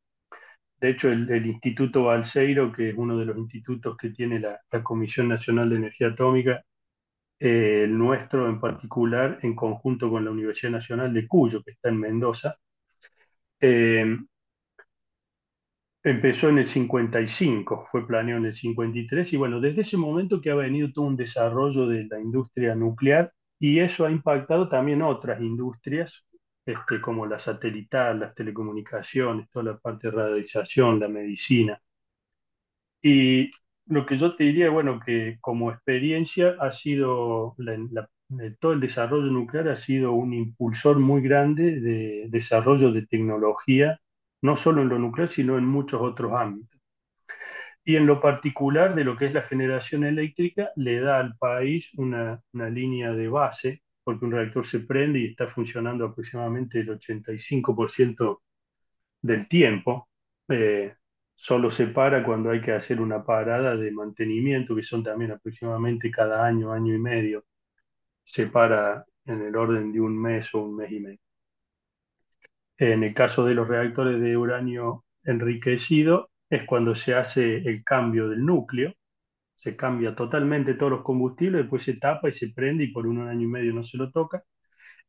De 0.80 0.90
hecho, 0.90 1.10
el, 1.10 1.46
Instituto 1.46 2.04
Balseiro, 2.04 2.72
que 2.72 2.90
es 2.90 2.96
uno 2.96 3.18
de 3.18 3.26
los 3.26 3.36
institutos 3.38 3.96
que 3.96 4.10
tiene 4.10 4.40
la, 4.40 4.60
la 4.70 4.82
Comisión 4.82 5.28
Nacional 5.28 5.70
de 5.70 5.76
Energía 5.76 6.08
Atómica, 6.08 6.62
eh, 7.38 7.82
el 7.84 7.98
nuestro 7.98 8.48
en 8.48 8.60
particular, 8.60 9.38
en 9.42 9.56
conjunto 9.56 10.10
con 10.10 10.24
la 10.24 10.30
Universidad 10.32 10.72
Nacional 10.72 11.12
de 11.14 11.28
Cuyo, 11.28 11.62
que 11.62 11.72
está 11.72 11.90
en 11.90 12.00
Mendoza, 12.00 12.56
eh, 13.60 14.16
Empezó 16.02 16.48
en 16.48 16.58
el 16.58 16.66
55, 16.66 17.88
fue 17.90 18.06
planeado 18.06 18.40
en 18.40 18.46
el 18.46 18.54
53 18.54 19.32
y 19.34 19.36
bueno, 19.36 19.60
desde 19.60 19.82
ese 19.82 19.98
momento 19.98 20.40
que 20.40 20.50
ha 20.50 20.54
venido 20.54 20.90
todo 20.92 21.04
un 21.04 21.16
desarrollo 21.16 21.86
de 21.86 22.06
la 22.06 22.18
industria 22.18 22.74
nuclear 22.74 23.32
y 23.60 23.80
eso 23.80 24.06
ha 24.06 24.10
impactado 24.10 24.68
también 24.68 25.02
otras 25.02 25.40
industrias, 25.40 26.24
este, 26.66 27.00
como 27.00 27.26
la 27.26 27.38
satelital, 27.38 28.20
las 28.20 28.34
telecomunicaciones, 28.34 29.50
toda 29.50 29.72
la 29.72 29.78
parte 29.78 30.08
de 30.10 30.16
radialización, 30.16 31.00
la 31.00 31.08
medicina. 31.08 31.80
Y 33.02 33.50
lo 33.86 34.06
que 34.06 34.16
yo 34.16 34.36
te 34.36 34.44
diría, 34.44 34.70
bueno, 34.70 35.00
que 35.04 35.38
como 35.40 35.70
experiencia 35.70 36.56
ha 36.60 36.70
sido, 36.70 37.56
todo 38.60 38.72
el 38.72 38.80
desarrollo 38.80 39.30
nuclear 39.30 39.68
ha 39.68 39.76
sido 39.76 40.12
un 40.12 40.32
impulsor 40.34 40.98
muy 40.98 41.20
grande 41.22 41.80
de 41.80 42.26
desarrollo 42.28 42.92
de 42.92 43.06
tecnología, 43.06 44.00
no 44.42 44.56
solo 44.56 44.82
en 44.82 44.88
lo 44.88 44.98
nuclear, 44.98 45.28
sino 45.28 45.58
en 45.58 45.66
muchos 45.66 46.00
otros 46.00 46.32
ámbitos. 46.32 46.79
Y 47.84 47.96
en 47.96 48.06
lo 48.06 48.20
particular 48.20 48.94
de 48.94 49.04
lo 49.04 49.16
que 49.16 49.26
es 49.26 49.34
la 49.34 49.42
generación 49.42 50.04
eléctrica, 50.04 50.70
le 50.76 51.00
da 51.00 51.18
al 51.18 51.36
país 51.36 51.90
una, 51.96 52.42
línea 52.52 53.12
de 53.12 53.28
base, 53.28 53.82
porque 54.04 54.24
un 54.24 54.32
reactor 54.32 54.64
se 54.64 54.80
prende 54.80 55.20
y 55.20 55.26
está 55.26 55.48
funcionando 55.48 56.04
aproximadamente 56.06 56.80
el 56.80 56.88
85% 56.90 58.42
del 59.22 59.48
tiempo. 59.48 60.08
Eh, 60.48 60.94
solo 61.34 61.70
se 61.70 61.86
para 61.88 62.24
cuando 62.24 62.50
hay 62.50 62.60
que 62.60 62.72
hacer 62.72 63.00
una 63.00 63.24
parada 63.24 63.76
de 63.76 63.90
mantenimiento, 63.92 64.76
que 64.76 64.82
son 64.82 65.02
también 65.02 65.32
aproximadamente 65.32 66.10
cada 66.10 66.44
año, 66.46 66.72
año 66.72 66.94
y 66.94 66.98
medio. 66.98 67.44
Se 68.24 68.46
para 68.48 69.04
en 69.26 69.42
el 69.42 69.56
orden 69.56 69.92
de 69.92 70.00
un 70.00 70.20
mes 70.20 70.54
o 70.54 70.62
un 70.62 70.76
mes 70.76 70.92
y 70.92 71.00
medio. 71.00 71.20
En 72.78 73.04
el 73.04 73.14
caso 73.14 73.44
de 73.44 73.54
los 73.54 73.68
reactores 73.68 74.20
de 74.20 74.36
uranio 74.36 75.04
enriquecido, 75.24 76.29
es 76.50 76.64
cuando 76.66 76.94
se 76.94 77.14
hace 77.14 77.58
el 77.58 77.84
cambio 77.84 78.28
del 78.28 78.44
núcleo, 78.44 78.92
se 79.54 79.76
cambia 79.76 80.14
totalmente 80.14 80.74
todos 80.74 80.92
los 80.92 81.02
combustibles, 81.02 81.62
después 81.62 81.82
se 81.84 81.96
tapa 81.96 82.28
y 82.28 82.32
se 82.32 82.50
prende 82.50 82.84
y 82.84 82.92
por 82.92 83.06
un 83.06 83.20
año 83.28 83.42
y 83.42 83.46
medio 83.46 83.72
no 83.74 83.84
se 83.84 83.98
lo 83.98 84.10
toca. 84.10 84.42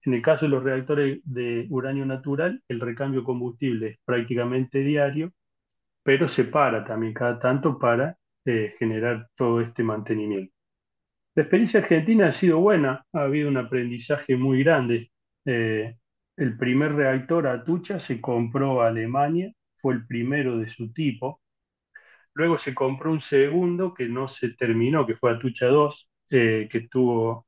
En 0.04 0.14
el 0.14 0.22
caso 0.22 0.46
de 0.46 0.50
los 0.52 0.64
reactores 0.64 1.22
de 1.26 1.68
uranio 1.70 2.06
natural, 2.06 2.62
el 2.68 2.80
recambio 2.80 3.24
combustible 3.24 3.88
es 3.90 4.00
prácticamente 4.06 4.80
diario, 4.80 5.32
pero 6.04 6.28
se 6.28 6.46
para 6.46 6.86
también 6.86 7.14
cada 7.14 7.40
tanto 7.40 7.80
para 7.80 8.18
eh, 8.46 8.76
generar 8.80 9.30
todo 9.36 9.62
este 9.62 9.84
mantenimiento. 9.84 10.54
La 11.36 11.44
experiencia 11.44 11.80
argentina 11.82 12.28
ha 12.28 12.32
sido 12.32 12.60
buena, 12.60 13.06
ha 13.14 13.22
habido 13.22 13.50
un 13.50 13.58
aprendizaje 13.58 14.36
muy 14.36 14.64
grande. 14.64 15.12
Eh, 15.46 15.96
el 16.38 16.58
primer 16.58 16.94
reactor 16.94 17.48
Atucha 17.48 18.00
se 18.00 18.20
compró 18.22 18.82
a 18.82 18.88
Alemania 18.88 19.54
fue 19.82 19.94
el 19.96 20.06
primero 20.08 20.58
de 20.58 20.68
su 20.70 20.92
tipo. 20.94 21.42
Luego 22.34 22.58
se 22.58 22.74
compró 22.76 23.12
un 23.12 23.22
segundo 23.22 23.94
que 23.94 24.08
no 24.08 24.28
se 24.28 24.50
terminó, 24.56 25.06
que 25.06 25.16
fue 25.18 25.32
Atucha 25.34 25.68
2, 25.68 26.10
eh, 26.32 26.68
que 26.72 26.80
estuvo 26.80 27.48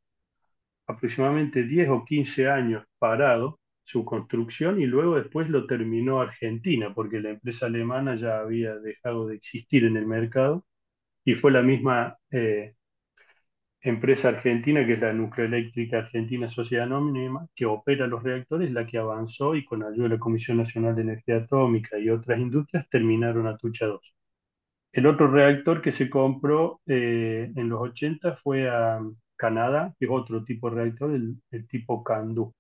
aproximadamente 0.88 1.64
10 1.64 1.90
o 1.90 2.06
15 2.06 2.50
años 2.50 2.86
parado 3.00 3.60
su 3.84 4.06
construcción 4.06 4.82
y 4.82 4.86
luego 4.86 5.16
después 5.16 5.50
lo 5.50 5.66
terminó 5.68 6.22
Argentina, 6.22 6.94
porque 6.94 7.22
la 7.22 7.32
empresa 7.32 7.66
alemana 7.68 8.16
ya 8.16 8.40
había 8.40 8.76
dejado 8.78 9.28
de 9.28 9.36
existir 9.36 9.86
en 9.86 9.98
el 9.98 10.08
mercado 10.08 10.66
y 11.26 11.36
fue 11.36 11.52
la 11.52 11.62
misma 11.64 12.18
eh, 12.32 12.76
empresa 13.84 14.30
argentina, 14.30 14.86
que 14.86 14.94
es 14.94 15.00
la 15.00 15.14
Nucleoeléctrica 15.14 16.00
Argentina 16.00 16.48
Sociedad 16.48 16.86
Anónima, 16.86 17.48
que 17.56 17.66
opera 17.66 18.08
los 18.08 18.24
reactores, 18.24 18.72
la 18.72 18.88
que 18.88 18.98
avanzó 18.98 19.56
y 19.56 19.66
con 19.66 19.84
ayuda 19.84 20.04
de 20.04 20.16
la 20.16 20.20
Comisión 20.20 20.58
Nacional 20.58 20.96
de 20.96 21.02
Energía 21.04 21.38
Atómica 21.38 22.00
y 22.00 22.10
otras 22.10 22.40
industrias 22.40 22.88
terminaron 22.90 23.48
Atucha 23.48 23.86
2. 23.86 24.02
El 24.94 25.08
otro 25.08 25.28
reactor 25.28 25.82
que 25.82 25.92
se 25.92 26.10
compró 26.10 26.82
eh, 26.86 27.52
en 27.56 27.70
los 27.70 27.82
80 27.82 28.36
fue 28.38 28.70
a 28.70 29.02
Canadá, 29.36 29.94
que 30.00 30.06
es 30.06 30.12
otro 30.12 30.44
tipo 30.44 30.70
de 30.70 30.76
reactor, 30.78 31.12
el, 31.14 31.68
tipo 31.68 32.04
Candu, 32.04 32.54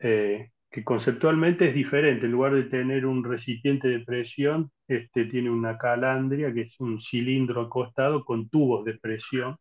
eh, 0.00 0.50
que 0.70 0.84
conceptualmente 0.84 1.68
es 1.68 1.74
diferente. 1.74 2.26
En 2.26 2.32
lugar 2.32 2.54
de 2.54 2.64
tener 2.64 3.06
un 3.06 3.24
recipiente 3.24 3.88
de 3.88 4.00
presión, 4.00 4.70
este 4.88 5.26
tiene 5.26 5.50
una 5.50 5.78
calandria, 5.78 6.52
que 6.52 6.62
es 6.62 6.78
un 6.80 7.00
cilindro 7.00 7.62
acostado 7.62 8.24
con 8.24 8.48
tubos 8.48 8.84
de 8.84 8.98
presión 8.98 9.56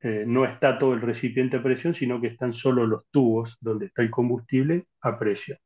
eh, 0.00 0.24
no 0.26 0.44
está 0.44 0.78
todo 0.78 0.94
el 0.94 1.00
recipiente 1.00 1.56
a 1.58 1.62
presión, 1.62 1.94
sino 1.94 2.20
que 2.20 2.28
están 2.28 2.52
solo 2.52 2.86
los 2.86 3.04
tubos 3.10 3.56
donde 3.60 3.86
está 3.86 4.02
el 4.02 4.10
combustible 4.10 4.86
a 5.02 5.18
presión. 5.18 5.58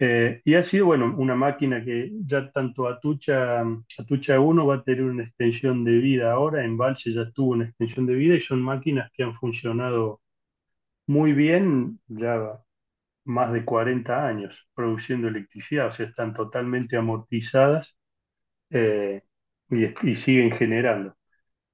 Eh, 0.00 0.40
y 0.44 0.54
ha 0.54 0.62
sido, 0.62 0.86
bueno, 0.86 1.14
una 1.18 1.34
máquina 1.34 1.84
que 1.84 2.10
ya 2.24 2.50
tanto 2.52 2.86
Atucha, 2.88 3.62
Atucha 3.98 4.38
1 4.40 4.66
va 4.66 4.76
a 4.76 4.82
tener 4.84 5.02
una 5.04 5.24
extensión 5.24 5.84
de 5.84 5.92
vida 5.98 6.30
ahora, 6.32 6.64
en 6.64 6.76
Valse 6.76 7.12
ya 7.12 7.30
tuvo 7.32 7.52
una 7.52 7.64
extensión 7.64 8.06
de 8.06 8.14
vida 8.14 8.36
y 8.36 8.40
son 8.40 8.62
máquinas 8.62 9.10
que 9.12 9.24
han 9.24 9.34
funcionado 9.34 10.20
muy 11.06 11.32
bien 11.34 12.00
ya 12.08 12.60
más 13.24 13.52
de 13.52 13.64
40 13.64 14.26
años 14.28 14.68
produciendo 14.74 15.28
electricidad, 15.28 15.88
o 15.88 15.92
sea, 15.92 16.06
están 16.06 16.34
totalmente 16.34 16.96
amortizadas 16.96 17.96
eh, 18.70 19.22
y 19.70 20.16
siguen 20.16 20.52
generando. 20.52 21.17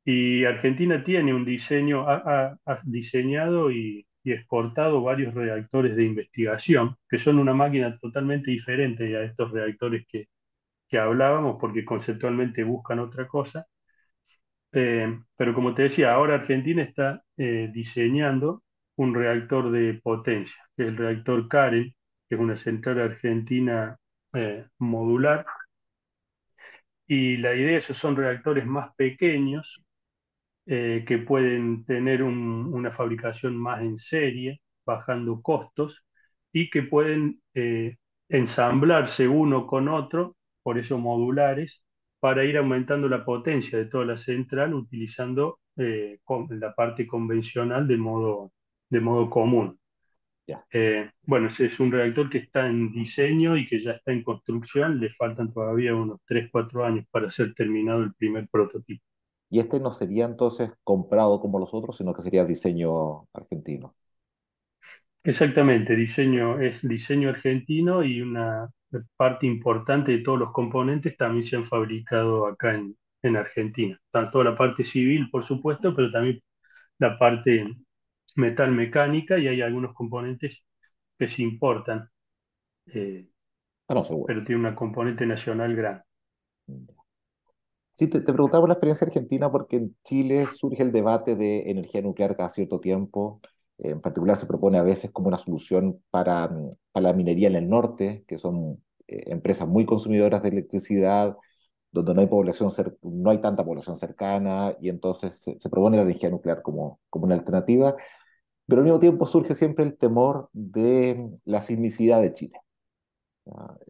Y 0.04 0.44
Argentina 0.44 1.02
tiene 1.02 1.32
un 1.34 1.44
diseño, 1.44 2.06
ha, 2.08 2.58
diseñado 2.84 3.70
y, 3.70 4.06
exportado 4.26 5.02
varios 5.02 5.34
reactores 5.34 5.96
de 5.96 6.04
investigación, 6.04 6.96
que 7.08 7.18
son 7.18 7.38
una 7.38 7.52
máquina 7.52 7.98
totalmente 7.98 8.50
diferente 8.50 9.16
a 9.16 9.22
estos 9.22 9.50
reactores 9.52 10.06
que, 10.08 10.28
hablábamos, 10.98 11.56
porque 11.60 11.84
conceptualmente 11.84 12.62
buscan 12.64 13.00
otra 13.00 13.26
cosa. 13.26 13.66
Eh, 14.72 15.20
pero 15.36 15.54
como 15.54 15.74
te 15.74 15.82
decía, 15.84 16.12
ahora 16.12 16.34
Argentina 16.34 16.82
está 16.82 17.22
eh, 17.36 17.70
diseñando 17.72 18.62
un 18.96 19.14
reactor 19.14 19.70
de 19.70 19.94
potencia, 20.02 20.56
que 20.76 20.84
es 20.84 20.88
el 20.90 20.96
reactor 20.96 21.48
Karen, 21.48 21.94
que 22.28 22.34
es 22.34 22.40
una 22.40 22.56
central 22.56 23.00
argentina 23.00 23.96
eh, 24.34 24.66
modular. 24.78 25.46
Y 27.06 27.36
la 27.38 27.54
idea, 27.54 27.78
esos 27.78 27.96
son 27.96 28.16
reactores 28.16 28.66
más 28.66 28.94
pequeños, 28.96 29.82
eh, 30.66 31.04
que 31.06 31.18
pueden 31.18 31.84
tener 31.84 32.22
una 32.22 32.90
fabricación 32.90 33.56
más 33.56 33.82
en 33.82 33.98
serie, 33.98 34.62
bajando 34.86 35.42
costos, 35.42 36.04
y 36.52 36.70
que 36.70 36.82
pueden 36.82 37.42
eh, 37.54 37.96
ensamblarse 38.28 39.28
uno 39.28 39.66
con 39.66 39.88
otro, 39.88 40.36
por 40.62 40.78
eso 40.78 40.98
modulares, 40.98 41.82
para 42.20 42.44
ir 42.44 42.56
aumentando 42.56 43.08
la 43.08 43.24
potencia 43.24 43.78
de 43.78 43.86
toda 43.86 44.06
la 44.06 44.16
central 44.16 44.74
utilizando 44.74 45.60
eh, 45.76 46.18
la 46.50 46.74
parte 46.74 47.06
convencional 47.06 47.86
de 47.86 47.96
modo, 47.98 48.52
de 48.88 49.00
modo 49.00 49.28
común. 49.30 49.78
bueno, 51.26 51.48
ese 51.48 51.66
es 51.66 51.80
un 51.80 51.92
reactor 51.92 52.30
que 52.30 52.38
está 52.38 52.66
en 52.68 52.92
diseño 52.92 53.56
y 53.56 53.66
que 53.66 53.80
ya 53.80 53.92
está 53.92 54.12
en 54.12 54.22
construcción, 54.22 55.00
le 55.00 55.10
faltan 55.10 55.52
todavía 55.52 55.94
unos 55.94 56.20
3-4 56.26 56.84
años 56.84 57.06
para 57.10 57.30
ser 57.30 57.54
terminado 57.54 58.02
el 58.02 58.14
primer 58.14 58.48
prototipo 58.48 59.04
y 59.54 59.60
este 59.60 59.78
no 59.78 59.92
sería 59.92 60.24
entonces 60.24 60.72
comprado 60.82 61.40
como 61.40 61.60
los 61.60 61.72
otros, 61.72 61.96
sino 61.96 62.12
que 62.12 62.22
sería 62.22 62.44
diseño 62.44 63.28
argentino. 63.32 63.94
Exactamente, 65.22 65.94
diseño 65.94 66.58
es 66.58 66.82
diseño 66.82 67.28
argentino 67.28 68.02
y 68.02 68.20
una 68.20 68.68
parte 69.16 69.46
importante 69.46 70.10
de 70.10 70.18
todos 70.24 70.40
los 70.40 70.50
componentes 70.50 71.16
también 71.16 71.44
se 71.44 71.54
han 71.54 71.64
fabricado 71.66 72.48
acá 72.48 72.74
en, 72.74 72.96
Argentina. 73.36 73.96
Tanto 74.10 74.42
la 74.42 74.56
parte 74.56 74.82
civil, 74.82 75.30
por 75.30 75.44
supuesto, 75.44 75.94
pero 75.94 76.10
también 76.10 76.42
la 76.98 77.16
parte 77.16 77.64
metal 78.34 78.72
mecánica 78.72 79.38
y 79.38 79.46
hay 79.46 79.62
algunos 79.62 79.94
componentes 79.94 80.64
que 81.16 81.28
se 81.28 81.42
importan. 81.42 82.10
Eh, 82.86 83.28
ah, 83.88 84.02
pero 84.26 84.44
tiene 84.44 84.60
una 84.60 84.74
componente 84.74 85.24
nacional 85.24 85.76
grande. 85.76 86.04
Sí, 87.94 88.08
te, 88.08 88.20
preguntaba 88.20 88.66
la 88.66 88.74
experiencia 88.74 89.06
argentina 89.06 89.50
porque 89.52 89.76
en 89.76 89.96
Chile 90.02 90.46
surge 90.52 90.82
el 90.82 90.90
debate 90.90 91.36
de 91.36 91.70
energía 91.70 92.02
nuclear 92.02 92.36
cada 92.36 92.50
cierto 92.50 92.80
tiempo. 92.80 93.40
En 93.78 94.00
particular 94.00 94.36
se 94.36 94.46
propone 94.46 94.78
a 94.78 94.82
veces 94.82 95.12
como 95.12 95.28
una 95.28 95.38
solución 95.38 96.02
para, 96.10 96.50
la 96.94 97.12
minería 97.12 97.48
en 97.48 97.54
el 97.56 97.68
norte, 97.68 98.24
que 98.26 98.38
son 98.38 98.82
eh, 99.06 99.24
empresas 99.26 99.68
muy 99.68 99.86
consumidoras 99.86 100.42
de 100.42 100.48
electricidad, 100.48 101.36
donde 101.92 102.14
no 102.14 102.20
hay 102.20 102.26
población 102.26 102.72
no 103.02 103.30
hay 103.30 103.38
tanta 103.40 103.64
población 103.64 103.96
cercana, 103.96 104.76
y 104.80 104.88
entonces 104.88 105.40
se, 105.40 105.70
propone 105.70 105.96
la 105.96 106.02
energía 106.02 106.30
nuclear 106.30 106.62
como, 106.62 107.00
como 107.10 107.26
una 107.26 107.36
alternativa. 107.36 107.96
Pero 108.66 108.80
al 108.80 108.84
mismo 108.84 108.98
tiempo 109.00 109.26
surge 109.26 109.54
siempre 109.54 109.84
el 109.84 109.96
temor 109.98 110.48
de 110.52 111.30
la 111.44 111.60
sismicidad 111.60 112.20
de 112.22 112.32
Chile. 112.32 112.58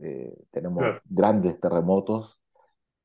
Eh, 0.03 0.35
tenemos 0.51 0.83
grandes 1.05 1.59
terremotos 1.61 2.38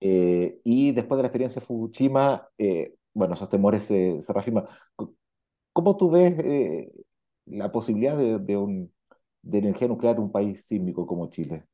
eh, 0.02 0.60
y 0.64 0.92
después 0.92 1.18
de 1.18 1.24
la 1.24 1.28
experiencia 1.28 1.60
de 1.60 1.66
Fukushima, 1.66 2.48
eh, 2.58 2.96
bueno, 3.14 3.34
esos 3.34 3.50
temores 3.50 3.84
se, 3.84 4.22
se 4.22 4.34
reafirman. 4.34 4.66
¿Cómo 5.74 5.98
tú 5.98 6.10
ves 6.10 6.38
eh, 6.40 6.92
la 7.46 7.72
posibilidad 7.72 8.18
de, 8.18 8.58
un, 8.58 8.92
de 9.42 9.58
energía 9.58 9.88
nuclear 9.88 10.16
en 10.16 10.24
un 10.24 10.32
país 10.32 10.64
sísmico 10.66 11.06
como 11.06 11.30
Chile? 11.30 11.66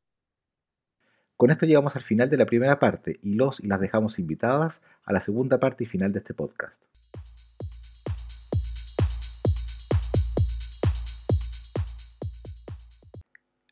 Con 1.38 1.52
esto 1.52 1.66
llegamos 1.66 1.96
al 1.96 2.02
final 2.02 2.30
de 2.30 2.38
la 2.38 2.46
primera 2.46 2.80
parte 2.80 3.20
y 3.22 3.34
los 3.34 3.60
y 3.60 3.68
las 3.68 3.82
dejamos 3.82 4.20
invitadas 4.20 4.82
a 5.04 5.12
la 5.12 5.22
segunda 5.22 5.60
parte 5.60 5.84
y 5.84 5.88
final 5.88 6.14
de 6.14 6.20
este 6.20 6.34
podcast. 6.34 6.82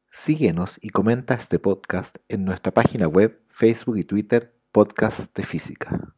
Síguenos 0.10 0.78
y 0.82 0.90
comenta 0.90 1.34
este 1.34 1.60
podcast 1.60 2.16
en 2.30 2.46
nuestra 2.46 2.74
página 2.74 3.10
web, 3.10 3.42
Facebook 3.54 3.98
y 4.00 4.04
Twitter, 4.04 4.52
Podcast 4.72 5.38
de 5.38 5.44
Física. 5.44 6.16